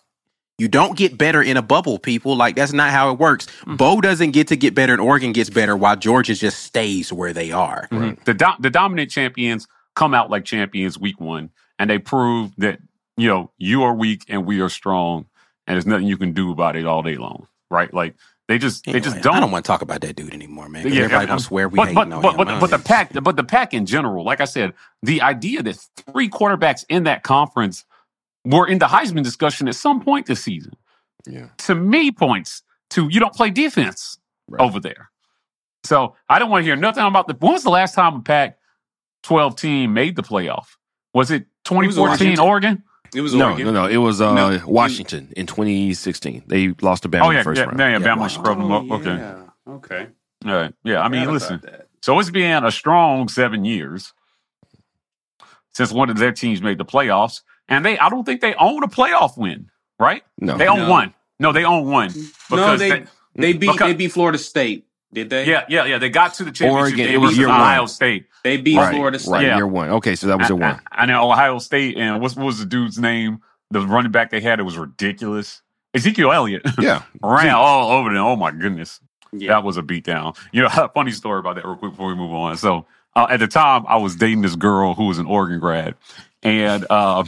You 0.61 0.69
don't 0.69 0.95
get 0.95 1.17
better 1.17 1.41
in 1.43 1.57
a 1.57 1.63
bubble, 1.63 1.99
people. 1.99 2.37
Like, 2.37 2.55
that's 2.55 2.75
not 2.75 2.91
how 2.91 3.11
it 3.11 3.19
works. 3.19 3.47
Bo 3.67 4.03
doesn't 4.03 4.33
get 4.33 4.47
to 4.49 4.57
get 4.57 4.75
better 4.75 4.93
and 4.93 5.01
Oregon 5.01 5.33
gets 5.33 5.49
better 5.49 5.75
while 5.75 5.97
Georgia 5.97 6.35
just 6.35 6.63
stays 6.63 7.11
where 7.11 7.33
they 7.33 7.51
are. 7.51 7.89
Mhm. 7.91 8.23
The 8.25 8.35
do- 8.35 8.61
the 8.61 8.69
dominant 8.69 9.11
champions 9.11 9.67
come 9.97 10.13
out 10.13 10.29
like 10.29 10.45
champions 10.45 10.99
week 10.99 11.19
one, 11.19 11.49
and 11.79 11.89
they 11.89 11.99
prove 11.99 12.53
that 12.59 12.79
you 13.17 13.27
know 13.27 13.51
you 13.57 13.83
are 13.83 13.95
weak 13.95 14.25
and 14.29 14.45
we 14.45 14.61
are 14.61 14.69
strong, 14.69 15.25
and 15.67 15.77
there's 15.77 15.87
nothing 15.87 16.07
you 16.07 16.19
can 16.19 16.33
do 16.33 16.53
about 16.53 16.77
it 16.77 16.85
all 16.85 17.03
day 17.03 17.17
long, 17.17 17.47
right? 17.71 17.93
Like 17.95 18.15
they 18.47 18.59
just 18.59 18.85
they 18.85 19.01
just 19.01 19.23
don't. 19.23 19.37
I 19.37 19.41
don't 19.41 19.51
want 19.51 19.65
to 19.65 19.67
talk 19.67 19.81
about 19.81 20.03
that 20.03 20.15
dude 20.15 20.35
anymore, 20.35 20.69
man. 20.69 20.83
Yeah, 20.87 21.05
everybody 21.05 21.25
yeah, 21.25 21.27
gonna 21.27 21.41
swear 21.41 21.71
we 21.71 21.77
but, 21.77 21.89
hating 21.89 22.11
but, 22.11 22.21
but, 22.21 22.31
him. 22.33 22.37
but, 22.37 22.61
but 22.61 22.71
the 22.71 22.79
pack, 22.79 23.13
but 23.23 23.37
the 23.37 23.45
pack 23.45 23.73
in 23.73 23.87
general, 23.87 24.25
like 24.25 24.43
I 24.43 24.45
said, 24.45 24.75
the 25.03 25.23
idea 25.23 25.63
that 25.63 25.77
three 26.13 26.29
quarterbacks 26.29 26.85
in 26.91 27.05
that 27.05 27.23
conference 27.23 27.87
were 28.45 28.67
in 28.67 28.79
the 28.79 28.87
Heisman 28.87 29.23
discussion 29.23 29.69
at 29.69 29.75
some 29.75 30.01
point 30.01 30.27
this 30.27 30.43
season, 30.43 30.73
Yeah. 31.27 31.49
to 31.59 31.75
me 31.75 32.11
points 32.11 32.63
to 32.91 33.09
you 33.11 33.21
don't 33.21 33.35
play 33.35 33.51
defense 33.51 34.19
Right. 34.49 34.61
over 34.61 34.81
there. 34.81 35.11
So 35.85 36.17
I 36.29 36.39
don't 36.39 36.51
want 36.51 36.63
to 36.63 36.67
hear 36.67 36.77
nothing 36.77 37.05
about 37.05 37.27
the. 37.29 37.35
When 37.35 37.53
was 37.53 37.63
the 37.63 37.71
last 37.71 37.95
time 37.95 38.15
a 38.17 38.21
Pac 38.21 38.59
twelve 39.23 39.57
team 39.57 39.95
made 39.95 40.17
the 40.17 40.23
playoff? 40.23 40.67
Was 41.15 41.31
it 41.31 41.47
2014 41.65 42.09
Washington. 42.11 42.45
Oregon? 42.45 42.83
it 43.15 43.21
was 43.23 43.35
No, 43.35 43.47
Oregon. 43.51 43.67
no, 43.67 43.73
no. 43.73 43.87
It 43.87 43.97
was 43.99 44.21
uh, 44.21 44.33
No. 44.35 44.61
Washington 44.67 45.33
in 45.37 45.47
2016. 45.47 46.45
They 46.47 46.75
lost 46.81 47.03
to 47.05 47.09
Bama 47.09 47.23
Oh 47.25 47.31
in 47.31 47.37
yeah, 47.37 47.41
the 47.41 47.45
first 47.45 47.59
yeah, 47.59 47.65
round. 47.67 47.79
yeah, 47.79 47.87
yeah, 47.89 47.99
Yeah, 47.99 48.07
Bama 48.07 48.19
Washington. 48.21 48.45
scrubbed 48.45 48.61
them 48.61 48.73
up. 48.73 48.85
Oh, 48.91 48.95
Okay, 48.97 49.17
yeah. 49.17 49.73
Okay. 49.75 50.07
all 50.47 50.53
right, 50.53 50.75
yeah. 50.85 51.01
I 51.01 51.09
mean, 51.09 51.31
listen. 51.33 51.61
So 52.03 52.19
it's 52.19 52.31
been 52.31 52.65
a 52.65 52.71
strong 52.71 53.29
seven 53.29 53.65
years 53.65 54.13
since 55.73 55.93
one 55.93 56.11
of 56.11 56.19
their 56.19 56.33
teams 56.33 56.61
made 56.63 56.79
the 56.79 56.85
playoffs, 56.85 57.43
and 57.71 57.85
they 57.87 57.99
I 57.99 58.09
don't 58.11 58.25
think 58.25 58.41
they 58.43 58.55
own 58.55 58.83
a 58.85 58.89
playoff 58.89 59.39
win, 59.39 59.71
right? 59.99 60.23
No. 60.39 60.59
They 60.59 60.67
own 60.69 60.81
No. 60.81 60.91
one. 60.91 61.15
No, 61.39 61.53
they 61.53 61.65
own 61.65 61.89
one. 61.91 62.09
No, 62.15 62.23
Because 62.51 62.81
they 62.81 63.05
they 63.35 63.53
beat 63.55 63.61
because- 63.61 63.79
they 63.79 63.95
beat 63.95 64.13
Florida 64.13 64.37
State. 64.39 64.87
Did 65.13 65.29
they? 65.31 65.45
yeah, 65.45 65.65
yeah, 65.69 65.87
yeah. 65.87 65.99
They 65.99 66.09
got 66.09 66.35
to 66.35 66.45
the 66.45 66.53
championship. 66.53 66.99
Oregon, 66.99 67.15
it 67.15 67.17
was 67.19 67.31
beat 67.33 67.39
year 67.39 67.49
Ohio 67.49 67.81
one. 67.81 67.89
State. 67.89 68.27
They 68.45 68.59
beat 68.59 68.77
right, 68.77 68.95
Florida 68.95 69.19
State. 69.19 69.31
right, 69.33 69.43
Yeah. 69.47 69.57
year 69.57 69.67
one. 69.67 69.89
Okay, 69.89 70.15
so 70.15 70.29
that 70.29 70.39
was 70.39 70.51
a 70.51 70.53
I, 70.53 70.57
one. 70.57 70.81
I, 70.93 71.03
I 71.03 71.07
know 71.07 71.29
Ohio 71.29 71.59
State 71.59 71.97
and 71.97 72.21
what's, 72.21 72.37
what 72.37 72.47
was 72.47 72.61
the 72.61 72.65
dude's 72.67 72.97
name? 72.99 73.41
The 73.73 73.81
running 73.81 74.13
back 74.13 74.31
they 74.31 74.41
had, 74.41 74.61
it 74.61 74.63
was 74.63 74.79
ridiculous. 74.79 75.63
Ezekiel 75.95 76.31
Elliott 76.33 76.63
Yeah, 76.79 77.03
ran 77.23 77.51
all 77.51 77.91
over 77.91 78.11
them. 78.11 78.23
Oh 78.23 78.37
my 78.37 78.53
goodness. 78.53 79.01
Yeah. 79.33 79.49
That 79.55 79.65
was 79.65 79.77
a 79.77 79.83
beatdown. 79.83 80.37
You 80.53 80.63
know, 80.63 80.91
funny 80.95 81.11
story 81.11 81.41
about 81.41 81.57
that 81.57 81.65
real 81.65 81.75
quick 81.77 81.91
before 81.93 82.09
we 82.09 82.15
move 82.15 82.33
on. 82.33 82.57
So 82.57 82.87
uh, 83.17 83.27
at 83.31 83.41
the 83.41 83.49
time, 83.49 83.85
I 83.89 83.97
was 83.97 84.15
dating 84.15 84.43
this 84.43 84.55
girl 84.55 84.95
who 84.95 85.07
was 85.07 85.19
an 85.19 85.27
Oregon 85.27 85.59
grad, 85.59 85.97
and 86.43 86.87
uh, 86.91 87.25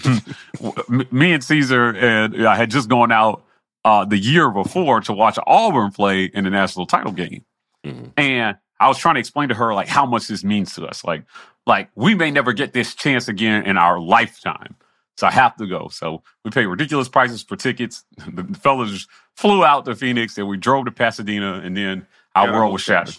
m- 0.62 1.06
me 1.10 1.32
and 1.32 1.44
Caesar 1.44 1.90
and 1.96 2.46
I 2.46 2.56
had 2.56 2.70
just 2.70 2.88
gone 2.88 3.12
out 3.12 3.44
uh, 3.84 4.04
the 4.04 4.18
year 4.18 4.50
before 4.50 5.00
to 5.02 5.12
watch 5.12 5.38
Auburn 5.46 5.90
play 5.92 6.24
in 6.24 6.44
the 6.44 6.50
national 6.50 6.86
title 6.86 7.12
game, 7.12 7.44
Mhm. 7.84 8.12
and 8.16 8.56
I 8.80 8.88
was 8.88 8.98
trying 8.98 9.14
to 9.14 9.20
explain 9.20 9.48
to 9.50 9.54
her 9.54 9.74
like 9.74 9.88
how 9.88 10.06
much 10.06 10.26
this 10.28 10.42
means 10.44 10.74
to 10.74 10.86
us. 10.86 11.04
Like, 11.04 11.24
like 11.66 11.88
we 11.94 12.14
may 12.14 12.30
never 12.30 12.52
get 12.52 12.72
this 12.72 12.94
chance 12.94 13.28
again 13.28 13.64
in 13.64 13.76
our 13.76 13.98
lifetime. 14.00 14.74
So 15.18 15.26
I 15.26 15.30
have 15.30 15.54
to 15.56 15.66
go. 15.66 15.88
So 15.88 16.22
we 16.44 16.50
paid 16.50 16.66
ridiculous 16.66 17.08
prices 17.08 17.42
for 17.42 17.56
tickets. 17.56 18.04
The, 18.34 18.42
the 18.42 18.58
fellas 18.58 19.06
flew 19.36 19.64
out 19.64 19.84
to 19.84 19.94
Phoenix 19.94 20.36
and 20.38 20.48
we 20.48 20.56
drove 20.56 20.86
to 20.86 20.90
Pasadena 20.90 21.60
and 21.64 21.76
then 21.76 22.06
our 22.34 22.48
Yeah, 22.48 22.52
world 22.58 22.72
was 22.72 22.82
shattered. 22.82 23.16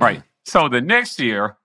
Right. 0.00 0.22
So 0.44 0.68
the 0.68 0.80
next 0.80 1.18
year, 1.20 1.56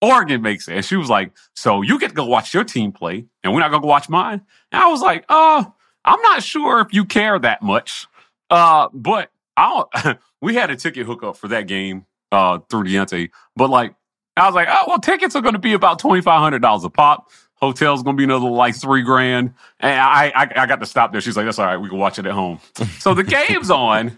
Oregon 0.00 0.42
makes 0.42 0.68
it. 0.68 0.76
And 0.76 0.84
she 0.84 0.96
was 0.96 1.08
like, 1.08 1.32
So 1.54 1.82
you 1.82 1.98
get 1.98 2.10
to 2.10 2.14
go 2.14 2.24
watch 2.24 2.54
your 2.54 2.64
team 2.64 2.92
play 2.92 3.26
and 3.42 3.52
we're 3.52 3.60
not 3.60 3.70
going 3.70 3.82
to 3.82 3.84
go 3.84 3.88
watch 3.88 4.08
mine? 4.08 4.42
And 4.72 4.82
I 4.82 4.88
was 4.88 5.00
like, 5.00 5.24
Uh, 5.28 5.64
I'm 6.04 6.20
not 6.22 6.42
sure 6.42 6.80
if 6.80 6.92
you 6.92 7.04
care 7.04 7.38
that 7.38 7.62
much. 7.62 8.06
Uh, 8.50 8.88
but 8.92 9.30
I'll, 9.56 9.90
we 10.40 10.54
had 10.54 10.70
a 10.70 10.76
ticket 10.76 11.06
hookup 11.06 11.36
for 11.36 11.48
that 11.48 11.66
game 11.66 12.06
uh, 12.32 12.58
through 12.70 12.84
Deontay. 12.84 13.30
But 13.56 13.70
like, 13.70 13.94
I 14.36 14.46
was 14.46 14.54
like, 14.54 14.68
oh, 14.70 14.84
well, 14.86 14.98
tickets 14.98 15.34
are 15.34 15.42
going 15.42 15.54
to 15.54 15.58
be 15.58 15.72
about 15.72 16.00
$2,500 16.00 16.84
a 16.84 16.90
pop. 16.90 17.30
Hotel's 17.60 18.04
going 18.04 18.16
to 18.16 18.18
be 18.18 18.24
another 18.24 18.48
like 18.48 18.76
three 18.76 19.02
grand. 19.02 19.52
And 19.80 20.00
I, 20.00 20.32
I, 20.34 20.62
I 20.62 20.66
got 20.66 20.78
to 20.80 20.86
stop 20.86 21.10
there. 21.10 21.20
She's 21.20 21.36
like, 21.36 21.44
that's 21.44 21.58
all 21.58 21.66
right. 21.66 21.76
We 21.76 21.88
can 21.88 21.98
watch 21.98 22.18
it 22.18 22.26
at 22.26 22.32
home. 22.32 22.60
so 23.00 23.14
the 23.14 23.24
game's 23.24 23.70
on. 23.70 24.16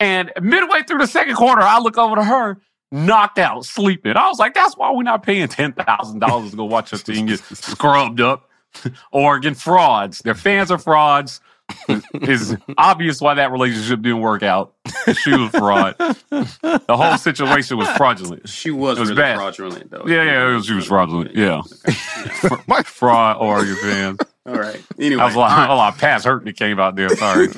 And 0.00 0.32
midway 0.40 0.84
through 0.84 0.98
the 0.98 1.06
second 1.06 1.34
quarter, 1.34 1.60
I 1.60 1.80
look 1.80 1.98
over 1.98 2.16
to 2.16 2.24
her, 2.24 2.58
knocked 2.92 3.38
out, 3.38 3.64
sleeping. 3.64 4.16
I 4.16 4.28
was 4.28 4.38
like, 4.38 4.54
that's 4.54 4.76
why 4.76 4.90
we're 4.92 5.02
not 5.02 5.22
paying 5.22 5.48
$10,000 5.48 6.50
to 6.50 6.56
go 6.56 6.64
watch 6.64 6.92
a 6.92 6.98
team 6.98 7.26
get 7.26 7.40
scrubbed 7.40 8.20
up. 8.20 8.48
Oregon 9.12 9.54
frauds. 9.54 10.18
Their 10.20 10.34
fans 10.34 10.70
are 10.70 10.78
frauds. 10.78 11.40
It's 11.88 12.54
obvious 12.78 13.20
why 13.20 13.34
that 13.34 13.52
relationship 13.52 14.00
didn't 14.00 14.20
work 14.20 14.42
out. 14.42 14.74
She 15.22 15.30
was 15.34 15.50
fraud. 15.50 15.96
The 15.98 16.84
whole 16.90 17.16
situation 17.18 17.76
was 17.78 17.88
fraudulent. 17.90 18.46
She 18.48 18.70
was, 18.70 18.98
It 18.98 19.00
was 19.00 19.10
really 19.10 19.22
bad. 19.22 19.36
fraudulent 19.36 19.90
though. 19.90 20.04
Yeah, 20.06 20.22
yeah, 20.22 20.50
it 20.50 20.54
was- 20.54 20.66
she 20.66 20.74
was 20.74 20.86
fraudulent. 20.86 21.34
Yeah. 21.34 21.62
Okay. 21.86 22.54
what? 22.66 22.86
Fraud 22.98 23.36
Oregon 23.38 23.76
fans. 23.76 24.18
All 24.48 24.58
right. 24.58 24.82
Anyway, 24.98 25.20
I 25.20 25.26
was 25.26 25.36
like, 25.36 25.50
lot, 25.50 25.70
a 25.70 25.74
lot 25.74 25.94
of 25.94 26.00
pass 26.00 26.24
hurt 26.24 26.44
that 26.44 26.56
came 26.56 26.80
out 26.80 26.96
there. 26.96 27.10
Sorry. 27.10 27.48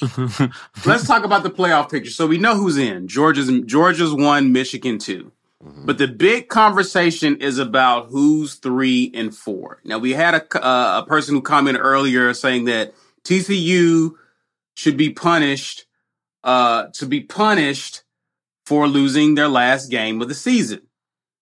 let's 0.86 1.06
talk 1.06 1.24
about 1.24 1.42
the 1.42 1.50
playoff 1.50 1.90
picture. 1.90 2.10
So 2.10 2.26
we 2.26 2.38
know 2.38 2.54
who's 2.54 2.78
in. 2.78 3.08
Georgia's 3.08 3.50
Georgia's 3.66 4.12
one, 4.12 4.52
Michigan 4.52 4.98
2 4.98 5.32
But 5.60 5.98
the 5.98 6.06
big 6.06 6.48
conversation 6.48 7.36
is 7.38 7.58
about 7.58 8.08
who's 8.10 8.54
three 8.54 9.10
and 9.14 9.34
four. 9.34 9.80
Now 9.84 9.98
we 9.98 10.12
had 10.12 10.34
a 10.34 10.64
uh, 10.64 11.02
a 11.04 11.06
person 11.06 11.34
who 11.34 11.42
commented 11.42 11.82
earlier 11.82 12.32
saying 12.32 12.66
that 12.66 12.94
TCU 13.24 14.12
should 14.74 14.96
be 14.96 15.10
punished 15.10 15.86
uh, 16.44 16.86
to 16.94 17.06
be 17.06 17.20
punished 17.20 18.04
for 18.66 18.86
losing 18.86 19.34
their 19.34 19.48
last 19.48 19.90
game 19.90 20.22
of 20.22 20.28
the 20.28 20.34
season. 20.34 20.82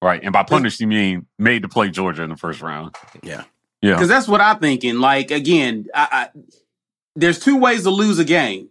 Right. 0.02 0.22
And 0.22 0.32
by 0.32 0.42
punished, 0.42 0.80
you 0.80 0.86
mean 0.86 1.26
made 1.38 1.62
to 1.62 1.68
play 1.68 1.88
Georgia 1.90 2.22
in 2.22 2.30
the 2.30 2.36
first 2.36 2.60
round. 2.62 2.94
Yeah. 3.22 3.44
Yeah. 3.82 3.94
Because 3.94 4.08
that's 4.08 4.28
what 4.28 4.40
I'm 4.40 4.58
thinking. 4.58 4.96
Like 5.00 5.30
again, 5.30 5.86
I, 5.94 6.08
I, 6.34 6.40
there's 7.14 7.38
two 7.38 7.56
ways 7.58 7.82
to 7.84 7.90
lose 7.90 8.18
a 8.18 8.24
game. 8.24 8.68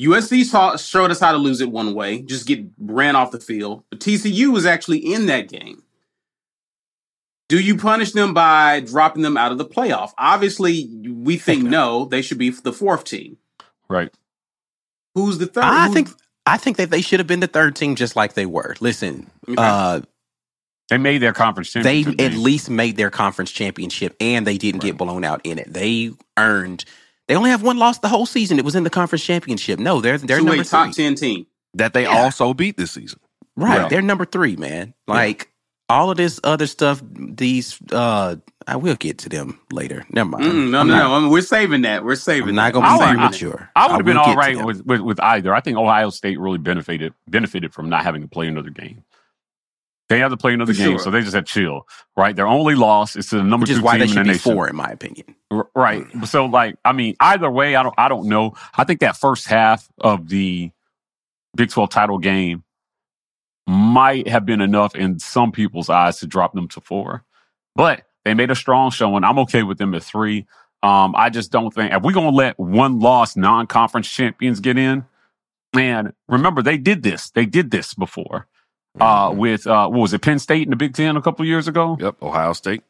USC 0.00 0.44
saw, 0.44 0.76
showed 0.76 1.10
us 1.10 1.20
how 1.20 1.32
to 1.32 1.38
lose 1.38 1.60
it 1.60 1.70
one 1.70 1.94
way, 1.94 2.20
just 2.22 2.46
get 2.46 2.64
ran 2.78 3.14
off 3.14 3.30
the 3.30 3.38
field. 3.40 3.84
But 3.90 4.00
TCU 4.00 4.52
was 4.52 4.66
actually 4.66 4.98
in 4.98 5.26
that 5.26 5.48
game. 5.48 5.82
Do 7.48 7.60
you 7.60 7.76
punish 7.76 8.12
them 8.12 8.34
by 8.34 8.80
dropping 8.80 9.22
them 9.22 9.36
out 9.36 9.52
of 9.52 9.58
the 9.58 9.64
playoff? 9.64 10.12
Obviously, 10.18 10.88
we 11.06 11.36
think 11.36 11.62
no. 11.62 12.06
They 12.06 12.22
should 12.22 12.38
be 12.38 12.50
the 12.50 12.72
fourth 12.72 13.04
team. 13.04 13.36
Right. 13.88 14.12
Who's 15.14 15.38
the 15.38 15.46
third? 15.46 15.62
I 15.64 15.84
Who's- 15.88 15.94
think 15.94 16.08
I 16.46 16.56
think 16.58 16.76
that 16.76 16.90
they 16.90 17.00
should 17.00 17.20
have 17.20 17.26
been 17.26 17.40
the 17.40 17.46
third 17.46 17.74
team 17.76 17.94
just 17.96 18.16
like 18.16 18.34
they 18.34 18.46
were. 18.46 18.74
Listen, 18.80 19.30
Okay. 19.48 19.54
uh, 19.58 20.00
They 20.90 20.98
made 20.98 21.18
their 21.18 21.32
conference 21.32 21.70
championship. 21.72 22.16
they 22.18 22.24
at 22.24 22.32
game. 22.32 22.42
least 22.42 22.68
made 22.68 22.96
their 22.96 23.10
conference 23.10 23.50
championship 23.50 24.14
and 24.20 24.46
they 24.46 24.58
didn't 24.58 24.82
get 24.82 24.98
blown 24.98 25.24
out 25.24 25.40
in 25.44 25.58
it. 25.58 25.72
They 25.72 26.10
earned. 26.36 26.84
They 27.28 27.34
only 27.36 27.48
have 27.50 27.62
one 27.62 27.78
loss 27.78 27.98
the 27.98 28.08
whole 28.08 28.26
season. 28.26 28.58
It 28.58 28.64
was 28.66 28.74
in 28.74 28.84
the 28.84 28.90
conference 28.90 29.24
championship. 29.24 29.78
No, 29.78 30.02
they're 30.02 30.18
they're 30.18 30.38
to 30.40 30.42
a 30.44 30.46
number 30.46 30.64
top 30.64 30.86
three. 30.94 31.04
ten 31.04 31.14
team. 31.14 31.46
That 31.72 31.94
they 31.94 32.02
Yeah. 32.02 32.10
also 32.22 32.52
beat 32.52 32.76
this 32.76 32.90
season. 32.92 33.18
Right, 33.56 33.80
Yeah. 33.82 33.88
they're 33.88 34.02
number 34.02 34.26
three, 34.26 34.56
man. 34.56 34.92
Like 35.08 35.48
all 35.88 36.10
of 36.10 36.16
this 36.16 36.40
other 36.44 36.66
stuff. 36.66 37.02
These 37.14 37.78
uh, 37.92 38.36
I 38.66 38.76
will 38.76 38.94
get 38.96 39.18
to 39.18 39.28
them 39.28 39.60
later. 39.72 40.06
Never 40.10 40.30
mind. 40.30 40.44
Mm, 40.44 40.70
no, 40.70 40.80
I'm 40.80 40.88
no, 40.88 40.94
not, 40.96 41.08
no. 41.08 41.14
I 41.14 41.20
mean, 41.20 41.30
we're 41.30 41.42
saving 41.42 41.82
that. 41.82 42.04
We're 42.04 42.14
saving. 42.16 42.50
I'm 42.50 42.54
not 42.54 42.72
going 42.72 42.84
to 42.84 42.90
I 42.90 42.94
be 42.94 42.98
would- 43.04 43.18
premature. 43.18 43.70
I 43.76 43.86
would 43.88 43.96
have 43.96 44.04
been 44.06 44.16
will 44.16 44.22
all 44.22 44.26
get 44.28 44.32
to 44.34 44.38
right 44.38 44.56
them. 44.56 44.66
with, 44.66 44.84
with, 44.86 45.00
with 45.02 45.20
either. 45.20 45.54
I 45.54 45.60
think 45.60 45.76
Ohio 45.76 46.10
State 46.10 46.38
really 46.40 46.58
benefited 46.58 47.12
benefited 47.28 47.74
from 47.74 47.88
not 47.90 48.02
having 48.04 48.22
to 48.22 48.28
play 48.28 48.46
another 48.48 48.70
game. 48.70 49.04
They 50.10 50.18
had 50.18 50.28
to 50.28 50.36
play 50.36 50.52
another 50.52 50.74
For 50.74 50.78
game, 50.78 50.90
sure. 50.92 50.98
so 50.98 51.10
they 51.10 51.22
just 51.22 51.34
had 51.34 51.46
chill, 51.46 51.86
right? 52.14 52.36
Their 52.36 52.46
only 52.46 52.74
loss 52.74 53.16
is 53.16 53.28
to 53.28 53.36
the 53.36 53.42
number 53.42 53.62
Which 53.64 53.70
two 53.70 53.76
is 53.76 53.80
why 53.82 53.92
team 53.92 54.00
they 54.00 54.04
in 54.04 54.08
should 54.10 54.18
the 54.18 54.22
be 54.24 54.28
nation. 54.32 54.52
four, 54.54 54.68
in 54.68 54.76
my 54.76 54.88
opinion. 54.90 55.34
R- 55.50 55.68
Right. 55.74 56.04
So 56.26 56.44
like, 56.46 56.76
I 56.84 56.92
mean, 56.92 57.16
either 57.20 57.50
way, 57.50 57.74
I 57.74 57.82
don't 57.82 57.94
I 57.96 58.08
don't 58.08 58.28
know. 58.28 58.54
I 58.76 58.84
think 58.84 59.00
that 59.00 59.16
first 59.16 59.46
half 59.46 59.88
of 59.98 60.28
the 60.28 60.70
Big 61.56 61.70
12 61.70 61.88
title 61.90 62.18
game 62.18 62.63
might 63.66 64.28
have 64.28 64.44
been 64.44 64.60
enough 64.60 64.94
in 64.94 65.18
some 65.18 65.52
people's 65.52 65.88
eyes 65.88 66.18
to 66.20 66.26
drop 66.26 66.52
them 66.54 66.68
to 66.68 66.80
four. 66.80 67.24
But 67.74 68.02
they 68.24 68.34
made 68.34 68.50
a 68.50 68.54
strong 68.56 68.90
showing. 68.90 69.24
I'm 69.24 69.38
okay 69.40 69.62
with 69.62 69.78
them 69.78 69.94
at 69.94 70.02
three. 70.02 70.46
Um, 70.82 71.14
I 71.16 71.30
just 71.30 71.50
don't 71.50 71.72
think 71.72 71.92
if 71.92 72.02
we're 72.02 72.12
gonna 72.12 72.28
let 72.30 72.58
one 72.58 73.00
loss 73.00 73.36
non-conference 73.36 74.08
champions 74.10 74.60
get 74.60 74.76
in, 74.76 75.04
man, 75.74 76.12
remember 76.28 76.62
they 76.62 76.76
did 76.76 77.02
this. 77.02 77.30
They 77.30 77.46
did 77.46 77.70
this 77.70 77.94
before. 77.94 78.46
Uh 79.00 79.30
Mhm. 79.30 79.36
with 79.36 79.66
uh 79.66 79.88
what 79.88 79.98
was 80.00 80.12
it, 80.12 80.20
Penn 80.22 80.38
State 80.38 80.62
in 80.62 80.70
the 80.70 80.76
Big 80.76 80.94
Ten 80.94 81.16
a 81.16 81.22
couple 81.22 81.44
years 81.44 81.66
ago? 81.66 81.96
Yep, 81.98 82.22
Ohio 82.22 82.52
State. 82.52 82.82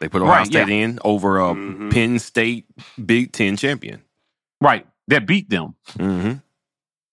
They 0.00 0.08
put 0.08 0.20
Ohio 0.20 0.38
Right, 0.38 0.46
State 0.46 0.68
in 0.68 0.98
over 1.04 1.38
a 1.38 1.54
Mhm. 1.54 1.90
Penn 1.92 2.18
State 2.18 2.66
Big 3.02 3.32
Ten 3.32 3.56
champion. 3.56 4.02
Right. 4.60 4.86
That 5.08 5.26
beat 5.26 5.48
them. 5.48 5.74
Mm-hmm. 5.98 6.32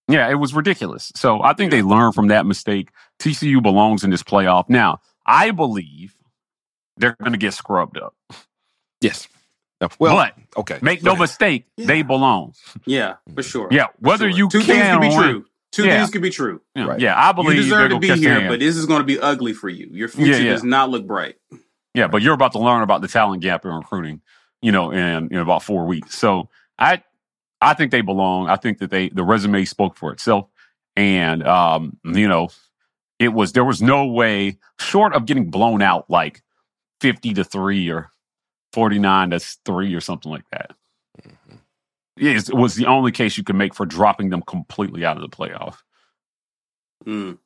Yeah, 0.08 0.30
it 0.30 0.36
was 0.36 0.54
ridiculous. 0.54 1.12
So 1.16 1.42
I 1.42 1.54
think 1.54 1.72
they 1.72 1.82
learned 1.82 2.14
from 2.16 2.28
that 2.28 2.46
mistake. 2.46 2.90
TCU 3.20 3.62
belongs 3.62 4.04
in 4.04 4.10
this 4.10 4.24
playoff. 4.24 4.70
Now, 4.70 5.00
I 5.26 5.52
believe 5.52 6.16
they're 6.98 7.16
going 7.20 7.32
to 7.32 7.38
get 7.38 7.54
scrubbed 7.54 7.98
up. 7.98 8.14
Yes. 9.02 9.28
Uh, 9.82 9.88
Well, 10.00 10.16
but 10.16 10.36
okay. 10.58 10.80
make 10.82 11.04
no 11.04 11.12
ahead. 11.12 11.22
mistake, 11.22 11.66
they 11.78 12.02
belong. 12.04 12.54
Yeah, 12.86 13.16
for 13.34 13.44
sure. 13.44 13.68
Yeah, 13.72 13.88
whether 14.00 14.30
Sure. 14.30 14.38
you 14.38 14.50
two 14.50 14.60
can 14.60 14.68
things 14.68 14.82
can 14.84 15.00
be 15.02 15.08
or- 15.08 15.22
true. 15.24 15.46
Two 15.72 15.86
Yeah. 15.86 15.98
things 15.98 16.12
could 16.12 16.22
be 16.22 16.30
true. 16.30 16.62
Yeah, 16.76 16.84
Right. 16.86 17.00
yeah, 17.00 17.16
I 17.20 17.32
believe 17.32 17.56
You 17.64 17.70
they're 17.70 17.88
deserve 17.88 18.02
to 18.02 18.16
be 18.16 18.16
here, 18.22 18.48
but 18.48 18.60
this 18.60 18.76
is 18.78 18.86
going 18.86 19.00
to 19.00 19.06
be 19.06 19.20
ugly 19.20 19.54
for 19.54 19.70
you. 19.70 19.90
Your 19.92 20.08
future 20.08 20.32
Yeah, 20.34 20.38
yeah. 20.38 20.52
does 20.52 20.64
not 20.64 20.92
look 20.92 21.08
bright. 21.08 21.36
yeah, 21.96 22.06
but 22.08 22.22
you're 22.22 22.36
about 22.36 22.52
to 22.52 22.60
learn 22.60 22.84
about 22.84 23.02
the 23.02 23.08
talent 23.08 23.42
gap 23.42 23.66
in 23.66 23.72
recruiting, 23.72 24.22
you 24.62 24.72
know, 24.72 24.92
in, 24.92 25.30
in 25.32 25.38
about 25.38 25.64
four 25.64 25.86
weeks. 25.88 26.16
So 26.16 26.50
I, 26.78 27.02
I 27.64 27.74
think 27.74 27.92
they 27.92 28.02
belong. 28.02 28.50
I 28.50 28.56
think 28.56 28.80
that 28.80 28.92
they 28.92 29.10
the 29.10 29.24
resume 29.24 29.66
spoke 29.66 29.96
for 29.96 30.12
itself, 30.12 30.50
and 30.96 31.46
um, 31.48 31.98
you 32.04 32.28
know, 32.28 32.50
it 33.20 33.30
was 33.30 33.54
there 33.54 33.64
was 33.66 33.82
no 33.82 34.06
way 34.06 34.58
short 34.80 35.14
of 35.14 35.26
getting 35.26 35.50
blown 35.50 35.82
out 35.82 36.10
like 36.10 36.44
fifty 37.00 37.34
to 37.34 37.44
three 37.44 37.90
or 37.90 38.10
forty 38.74 39.00
nine 39.00 39.30
to 39.32 39.40
three 39.40 39.94
or 39.94 40.02
something 40.02 40.32
like 40.32 40.46
that. 40.52 40.72
Yes, 42.16 42.48
It 42.50 42.56
was 42.56 42.76
the 42.76 42.86
only 42.86 43.12
case 43.12 43.38
you 43.38 43.44
could 43.44 43.56
make 43.56 43.74
for 43.74 43.86
dropping 43.88 44.30
them 44.30 44.44
completely 44.44 45.04
out 45.04 45.18
of 45.18 45.24
the 45.24 45.36
playoff. 45.36 45.78
Mm. 47.06 47.40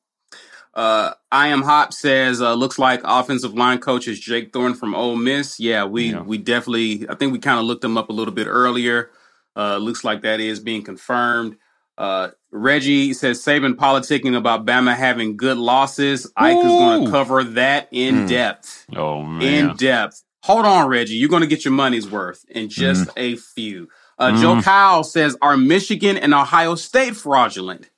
Uh, 0.74 1.14
I 1.32 1.48
am 1.48 1.64
Hop 1.64 1.94
says 1.94 2.42
uh, 2.42 2.54
looks 2.54 2.78
like 2.78 3.02
offensive 3.04 3.54
line 3.54 3.80
coach 3.80 4.08
is 4.08 4.20
Jake 4.20 4.54
Thornton 4.54 4.78
from 4.78 4.94
Ole 4.94 5.16
Miss. 5.16 5.60
Yeah, 5.60 5.86
we 5.86 6.12
Yeah. 6.12 6.22
we 6.22 6.38
definitely 6.38 7.08
I 7.10 7.16
think 7.16 7.32
we 7.32 7.40
kind 7.40 7.60
of 7.60 7.66
looked 7.66 7.84
him 7.84 7.98
up 7.98 8.10
a 8.10 8.14
little 8.14 8.34
bit 8.34 8.46
earlier. 8.48 9.10
Uh, 9.58 9.78
looks 9.78 10.04
like 10.04 10.22
that 10.22 10.40
is 10.40 10.60
being 10.60 10.84
confirmed. 10.84 11.58
Uh, 11.98 12.30
Reggie 12.52 13.12
says 13.14 13.44
Saban 13.44 13.74
politicking 13.74 14.38
about 14.38 14.66
Bama 14.68 14.96
having 14.96 15.36
good 15.36 15.58
losses. 15.58 16.32
Ike 16.38 16.58
is 16.58 16.64
going 16.64 17.06
to 17.06 17.12
cover 17.12 17.44
that 17.44 17.88
in 17.92 18.26
Mm. 18.26 18.30
depth. 18.30 18.86
Oh 18.96 19.24
man, 19.24 19.70
in 19.70 19.76
depth. 19.78 20.24
Hold 20.44 20.66
on, 20.68 20.88
Reggie. 20.88 21.16
You're 21.16 21.28
going 21.30 21.42
to 21.42 21.48
get 21.48 21.66
your 21.66 21.74
money's 21.74 22.08
worth 22.10 22.46
in 22.50 22.70
just 22.70 23.10
a 23.18 23.36
few. 23.36 23.90
Uh, 24.20 24.40
Joe 24.40 24.56
Mhm. 24.58 24.64
Kyle 24.64 25.04
says, 25.04 25.36
Are 25.42 25.58
Michigan 25.58 26.18
and 26.18 26.34
Ohio 26.36 26.76
State 26.76 27.16
fraudulent? 27.16 27.90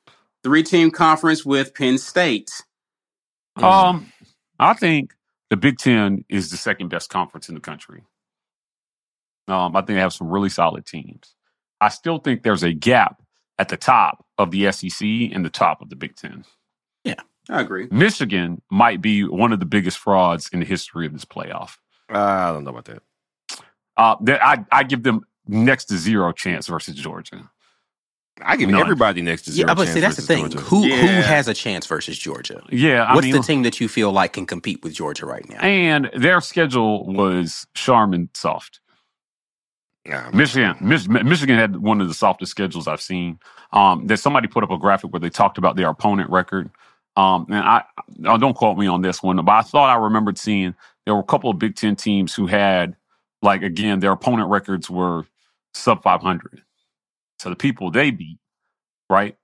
Three 0.43 0.63
team 0.63 0.89
conference 0.91 1.45
with 1.45 1.73
Penn 1.75 1.97
State. 1.97 2.49
Um, 3.57 4.11
I 4.57 4.73
think 4.73 5.13
the 5.49 5.57
Big 5.57 5.77
Ten 5.77 6.23
is 6.29 6.49
the 6.51 6.57
second 6.57 6.87
best 6.87 7.09
conference 7.09 7.49
in 7.49 7.55
the 7.55 7.61
country. 7.61 8.03
Um, 9.49 9.75
I 9.75 9.79
think 9.81 9.87
they 9.87 9.95
have 9.95 10.13
some 10.13 10.29
really 10.29 10.49
solid 10.49 10.85
teams. 10.85 11.35
I 11.81 11.89
still 11.89 12.17
think 12.19 12.43
there's 12.43 12.63
a 12.63 12.73
gap 12.73 13.21
at 13.57 13.69
the 13.69 13.77
top 13.77 14.25
of 14.37 14.51
the 14.51 14.71
SEC 14.71 15.01
and 15.01 15.43
the 15.45 15.49
top 15.49 15.81
of 15.81 15.89
the 15.89 15.95
Big 15.95 16.15
Ten. 16.15 16.45
Yeah, 17.03 17.21
I 17.49 17.61
agree. 17.61 17.87
Michigan 17.91 18.61
might 18.69 19.01
be 19.01 19.23
one 19.23 19.53
of 19.53 19.59
the 19.59 19.65
biggest 19.65 19.97
frauds 19.97 20.49
in 20.51 20.59
the 20.59 20.65
history 20.65 21.05
of 21.05 21.13
this 21.13 21.25
playoff. 21.25 21.77
I 22.09 22.51
don't 22.51 22.63
know 22.63 22.71
about 22.71 22.85
that. 22.85 23.03
Uh, 23.97 24.15
I, 24.41 24.65
I 24.71 24.83
give 24.83 25.03
them 25.03 25.25
next 25.47 25.85
to 25.85 25.97
zero 25.97 26.31
chance 26.31 26.67
versus 26.67 26.95
Georgia. 26.95 27.49
I 28.41 28.55
give 28.55 28.69
None. 28.69 28.79
everybody 28.79 29.21
next 29.21 29.43
to 29.43 29.51
zero. 29.51 29.67
Yeah, 29.69 29.73
but 29.73 29.83
chance 29.83 29.93
see, 29.95 29.99
that's 29.99 30.15
the 30.15 30.21
thing. 30.21 30.49
Georgia. 30.49 30.59
Who 30.59 30.83
who 30.83 31.07
has 31.21 31.47
a 31.49 31.53
chance 31.53 31.85
versus 31.85 32.17
Georgia? 32.17 32.63
Yeah, 32.69 33.03
I 33.03 33.13
What's 33.13 33.25
mean, 33.25 33.35
the 33.35 33.41
team 33.41 33.63
that 33.63 33.81
you 33.81 33.89
feel 33.89 34.11
like 34.13 34.33
can 34.33 34.45
compete 34.45 34.81
with 34.81 34.93
Georgia 34.93 35.25
right 35.25 35.47
now? 35.49 35.59
and 35.59 36.09
their 36.15 36.39
schedule 36.39 37.05
was 37.05 37.67
Charmin 37.73 38.29
soft. 38.33 38.79
Nah, 40.05 40.31
Michigan, 40.31 40.75
Mich- 40.81 41.07
Michigan 41.07 41.57
had 41.57 41.77
one 41.77 42.01
of 42.01 42.07
the 42.07 42.13
softest 42.13 42.51
schedules 42.51 42.87
I've 42.87 43.01
seen. 43.01 43.39
Um, 43.71 44.07
there's 44.07 44.21
somebody 44.21 44.47
put 44.47 44.63
up 44.63 44.71
a 44.71 44.77
graphic 44.77 45.11
where 45.11 45.19
they 45.19 45.29
talked 45.29 45.57
about 45.57 45.75
their 45.75 45.89
opponent 45.89 46.29
record. 46.29 46.69
Um, 47.15 47.45
and 47.49 47.57
I, 47.57 47.83
I 48.25 48.37
don't 48.37 48.55
quote 48.55 48.77
me 48.77 48.87
on 48.87 49.01
this 49.01 49.21
one, 49.21 49.35
but 49.37 49.51
I 49.51 49.61
thought 49.61 49.89
I 49.89 50.01
remembered 50.01 50.37
seeing 50.37 50.73
there 51.05 51.13
were 51.13 51.21
a 51.21 51.25
couple 51.25 51.49
of 51.49 51.59
Big 51.59 51.75
Ten 51.75 51.95
teams 51.95 52.33
who 52.33 52.47
had, 52.47 52.95
like, 53.41 53.61
again, 53.61 53.99
their 53.99 54.11
opponent 54.11 54.49
records 54.49 54.89
were 54.89 55.25
sub 55.73 56.01
500. 56.01 56.63
So 57.39 57.49
the 57.49 57.55
people 57.55 57.91
they 57.91 58.11
beat, 58.11 58.37
right? 59.09 59.35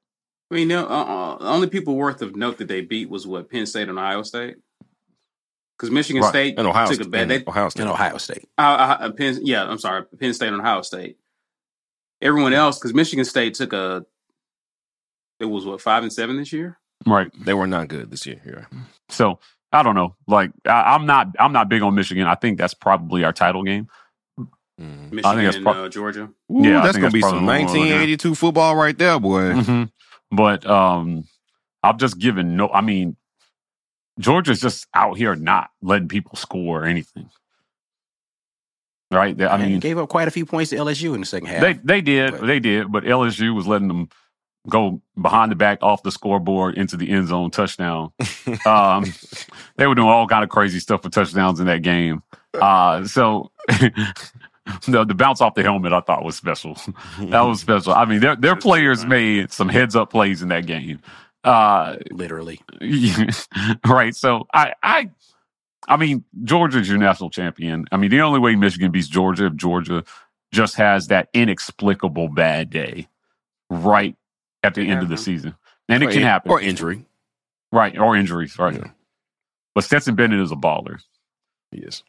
I 0.52 0.56
mean, 0.56 0.68
no, 0.68 0.86
uh, 0.86 1.04
uh, 1.04 1.38
the 1.40 1.50
only 1.50 1.68
people 1.68 1.96
worth 1.96 2.22
of 2.22 2.36
note 2.36 2.58
that 2.60 2.68
they 2.68 2.82
beat 2.82 3.10
was 3.10 3.26
what 3.26 3.50
Penn 3.50 3.66
State 3.66 3.90
and 3.90 3.98
Ohio 3.98 4.24
State. 4.24 4.58
Because 5.78 5.92
Michigan 5.92 6.22
Right. 6.22 6.30
State 6.30 6.58
and 6.58 6.68
Ohio 6.68 6.86
took 6.88 6.96
State. 6.96 7.08
a 7.08 7.10
bad. 7.10 7.28
They, 7.30 7.44
Ohio 7.46 7.70
State. 7.70 7.82
In 7.84 7.88
Ohio 7.90 8.18
State. 8.18 8.48
uh, 8.58 8.62
uh, 9.02 9.12
Penn, 9.12 9.40
yeah, 9.44 9.64
I'm 9.66 9.78
sorry, 9.80 10.04
Penn 10.20 10.34
State 10.34 10.48
and 10.50 10.62
Ohio 10.62 10.82
State. 10.84 11.18
Everyone 12.22 12.54
else, 12.54 12.80
because 12.80 12.94
Michigan 12.94 13.26
State 13.26 13.56
took 13.56 13.74
a. 13.74 14.06
It 15.40 15.46
was 15.46 15.66
what 15.66 15.82
five 15.82 16.04
and 16.04 16.14
seven 16.14 16.38
this 16.38 16.54
year. 16.54 16.78
Right. 17.06 17.30
They 17.44 17.54
were 17.54 17.68
not 17.68 17.90
good 17.90 18.10
this 18.10 18.26
year. 18.26 18.42
Yeah. 18.46 18.80
So 19.10 19.40
I 19.74 19.84
don't 19.84 19.96
know. 19.96 20.16
Like, 20.28 20.52
I, 20.66 20.96
I'm 20.96 21.06
not, 21.06 21.28
I'm 21.38 21.52
not 21.52 21.68
big 21.68 21.82
on 21.82 21.94
Michigan. 21.94 22.26
I 22.26 22.36
think 22.36 22.58
that's 22.58 22.74
probably 22.74 23.26
our 23.26 23.34
title 23.34 23.64
game. 23.64 23.88
Mhm. 24.80 25.12
Michigan 25.12 25.44
that's 25.44 25.56
and 25.58 25.68
uh, 25.68 25.90
Georgia. 25.90 26.30
Ooh, 26.52 26.62
Yeah, 26.64 26.80
I 26.80 26.86
that's 26.86 26.94
think 26.98 27.02
gonna 27.02 27.02
that's 27.04 27.14
be 27.14 27.22
some 27.22 27.46
what 27.46 27.54
we're 27.54 27.66
looking 27.66 27.92
at. 27.92 28.00
1982 28.00 28.36
football 28.36 28.76
right 28.78 28.98
there, 28.98 29.20
boy. 29.20 29.54
hmm 29.54 29.84
But 30.32 30.66
um, 30.66 31.26
I'm 31.84 31.98
just 31.98 32.18
given 32.18 32.56
no. 32.56 32.70
I 32.70 32.80
mean, 32.82 33.18
Georgia's 34.20 34.62
just 34.62 34.88
out 34.94 35.18
here 35.18 35.36
not 35.36 35.70
letting 35.82 36.08
people 36.08 36.36
score 36.38 36.84
or 36.84 36.86
anything. 36.86 37.30
Right? 39.12 39.38
They- 39.38 39.46
I 39.46 39.58
mean, 39.58 39.80
gave 39.80 39.98
up 39.98 40.10
quite 40.10 40.28
a 40.28 40.32
few 40.32 40.46
points 40.46 40.72
to 40.72 40.78
LSU 40.78 41.14
in 41.14 41.20
the 41.22 41.26
second 41.26 41.48
half. 41.48 41.62
they 41.62 41.74
they 41.74 42.02
did, 42.02 42.32
But- 42.32 42.46
they 42.48 42.60
did, 42.60 42.92
but 42.92 43.04
LSU 43.04 43.54
was 43.54 43.68
letting 43.68 43.88
them 43.88 44.10
go 44.68 45.00
behind 45.22 45.52
the 45.52 45.56
back 45.56 45.78
off 45.84 46.02
the 46.02 46.12
scoreboard 46.12 46.76
into 46.76 46.98
the 46.98 47.10
end 47.12 47.28
zone 47.28 47.52
touchdown. 47.52 48.12
um, 48.66 49.06
they 49.78 49.86
were 49.86 49.94
doing 49.96 50.08
all 50.08 50.28
kind 50.28 50.44
of 50.44 50.50
crazy 50.50 50.80
stuff 50.80 51.04
for 51.04 51.10
touchdowns 51.10 51.60
in 51.60 51.68
that 51.68 51.82
game. 51.82 52.24
Uh, 52.54 53.06
so. 53.06 53.52
The, 54.88 55.06
the 55.06 55.14
bounce 55.14 55.42
off 55.42 55.54
the 55.54 55.62
helmet 55.62 55.94
I 55.94 56.00
thought 56.02 56.26
was 56.26 56.36
special. 56.36 56.74
that 57.20 57.42
was 57.42 57.62
special. 57.62 57.94
I 57.94 58.06
mean, 58.06 58.20
their 58.20 58.36
their 58.36 58.56
players 58.56 59.06
made 59.06 59.52
some 59.54 59.70
heads 59.70 59.96
up 59.96 60.10
plays 60.10 60.42
in 60.42 60.50
that 60.50 60.66
game. 60.66 61.04
Uh, 61.46 61.98
Literally. 62.12 62.60
right. 63.88 64.16
So 64.16 64.48
I, 64.54 64.74
I, 64.82 65.10
I 65.88 65.98
mean, 65.98 66.24
Georgia's 66.44 66.90
your 66.90 66.98
national 66.98 67.30
champion. 67.30 67.86
I 67.92 67.98
mean, 67.98 68.10
the 68.10 68.22
only 68.22 68.40
way 68.40 68.56
Michigan 68.56 68.92
beats 68.92 69.08
Georgia 69.08 69.46
if 69.46 69.56
Georgia 69.56 70.04
just 70.52 70.76
has 70.76 71.08
that 71.08 71.30
inexplicable 71.34 72.30
bad 72.30 72.70
day 72.70 73.08
right 73.70 74.16
at 74.64 74.74
the 74.74 74.82
Can 74.84 74.92
end 74.92 75.04
of 75.04 75.10
the 75.10 75.18
season, 75.18 75.56
and 75.88 76.02
it 76.02 76.08
can 76.10 76.18
in- 76.18 76.24
happen. 76.24 76.52
Or 76.52 76.60
injury. 76.60 77.06
right, 77.72 77.98
or 77.98 78.16
injuries, 78.16 78.58
right. 78.58 78.74
Yeah. 78.76 78.90
But 79.76 79.84
Stetson 79.84 80.16
Bennett 80.16 80.40
is 80.40 80.52
a 80.52 80.56
baller. 80.56 81.00
He 81.72 81.80
is. 81.80 82.04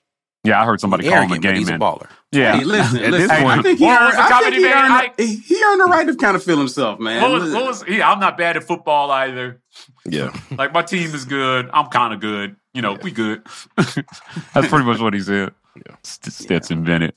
Yeah, 0.45 0.63
I 0.63 0.65
heard 0.65 0.81
somebody 0.81 1.03
call 1.09 1.13
him 1.23 1.33
a 1.33 1.35
Arrogant, 1.35 1.43
but 1.43 1.49
game 1.49 1.57
he's 1.57 1.67
man. 1.69 1.83
a 1.83 1.85
baller. 1.85 2.09
Yeah, 2.37 2.57
Hey, 2.59 2.65
listen, 2.65 2.99
At 2.99 3.11
listen. 3.11 3.29
this 3.29 3.31
I 3.31 3.63
think 3.63 3.79
he 3.79 3.89
earned, 3.91 4.05
was 4.05 4.15
the 4.15 4.23
I 4.23 4.41
think 4.41 4.55
he 4.57 4.67
earned, 4.67 4.93
I- 4.93 5.13
he 5.19 5.63
earned 5.65 5.81
the 5.81 5.85
right 5.87 6.07
to 6.07 6.15
kind 6.17 6.37
of 6.37 6.43
feel 6.45 6.59
himself, 6.59 6.99
man. 7.01 7.23
What 7.23 7.33
was, 7.33 7.53
what 7.53 7.65
was 7.65 7.83
he? 7.85 8.03
I'm 8.03 8.21
not 8.21 8.37
bad 8.37 8.57
at 8.57 8.65
football 8.65 9.11
either. 9.11 9.61
Yeah. 10.05 10.37
Like 10.57 10.73
my 10.73 10.83
team 10.83 11.15
is 11.15 11.25
good. 11.25 11.69
I'm 11.73 11.87
kind 11.89 12.13
of 12.15 12.21
good. 12.21 12.57
You 12.75 12.83
know, 12.83 12.97
we 13.03 13.11
good. 13.11 13.43
That's 13.77 14.69
pretty 14.69 14.85
much 14.85 15.01
what 15.01 15.15
he 15.15 15.21
said. 15.21 15.53
Yeah. 15.77 15.97
St- 16.03 16.33
Stetson 16.33 16.85
Bennett. 16.85 17.15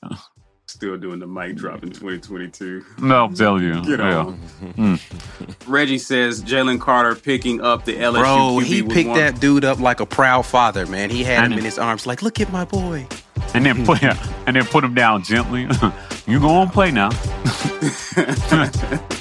Still 0.70 0.96
doing 0.96 1.18
the 1.18 1.26
mic 1.26 1.56
drop 1.56 1.82
in 1.82 1.90
2022. 1.90 2.84
No, 3.02 3.24
I'm 3.24 3.34
telling 3.34 3.64
you. 3.64 3.82
Get 3.84 3.98
yeah. 3.98 4.18
on. 4.18 4.38
Mm. 4.62 5.00
Reggie 5.66 5.98
says 5.98 6.44
Jalen 6.44 6.80
Carter 6.80 7.16
picking 7.16 7.60
up 7.60 7.84
the 7.84 7.96
LSU 7.96 8.20
Bro, 8.20 8.58
QB 8.60 8.64
he 8.64 8.82
picked 8.84 9.08
one- 9.08 9.18
that 9.18 9.40
dude 9.40 9.64
up 9.64 9.80
like 9.80 9.98
a 9.98 10.06
proud 10.06 10.46
father, 10.46 10.86
man. 10.86 11.10
He 11.10 11.24
had 11.24 11.50
him 11.50 11.58
in 11.58 11.64
his 11.64 11.76
arms, 11.76 12.06
like, 12.06 12.22
look 12.22 12.40
at 12.40 12.52
my 12.52 12.64
boy. 12.64 13.04
And 13.52 13.66
then 13.66 13.84
put 13.84 14.00
and 14.04 14.54
then 14.54 14.64
put 14.64 14.84
him 14.84 14.94
down 14.94 15.24
gently. 15.24 15.62
you 16.28 16.38
go 16.38 16.50
on 16.50 16.70
play 16.70 16.92
now. 16.92 17.08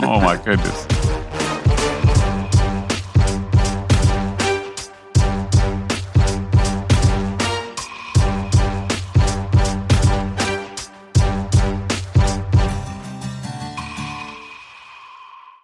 oh 0.02 0.22
my 0.22 0.40
goodness. 0.46 0.99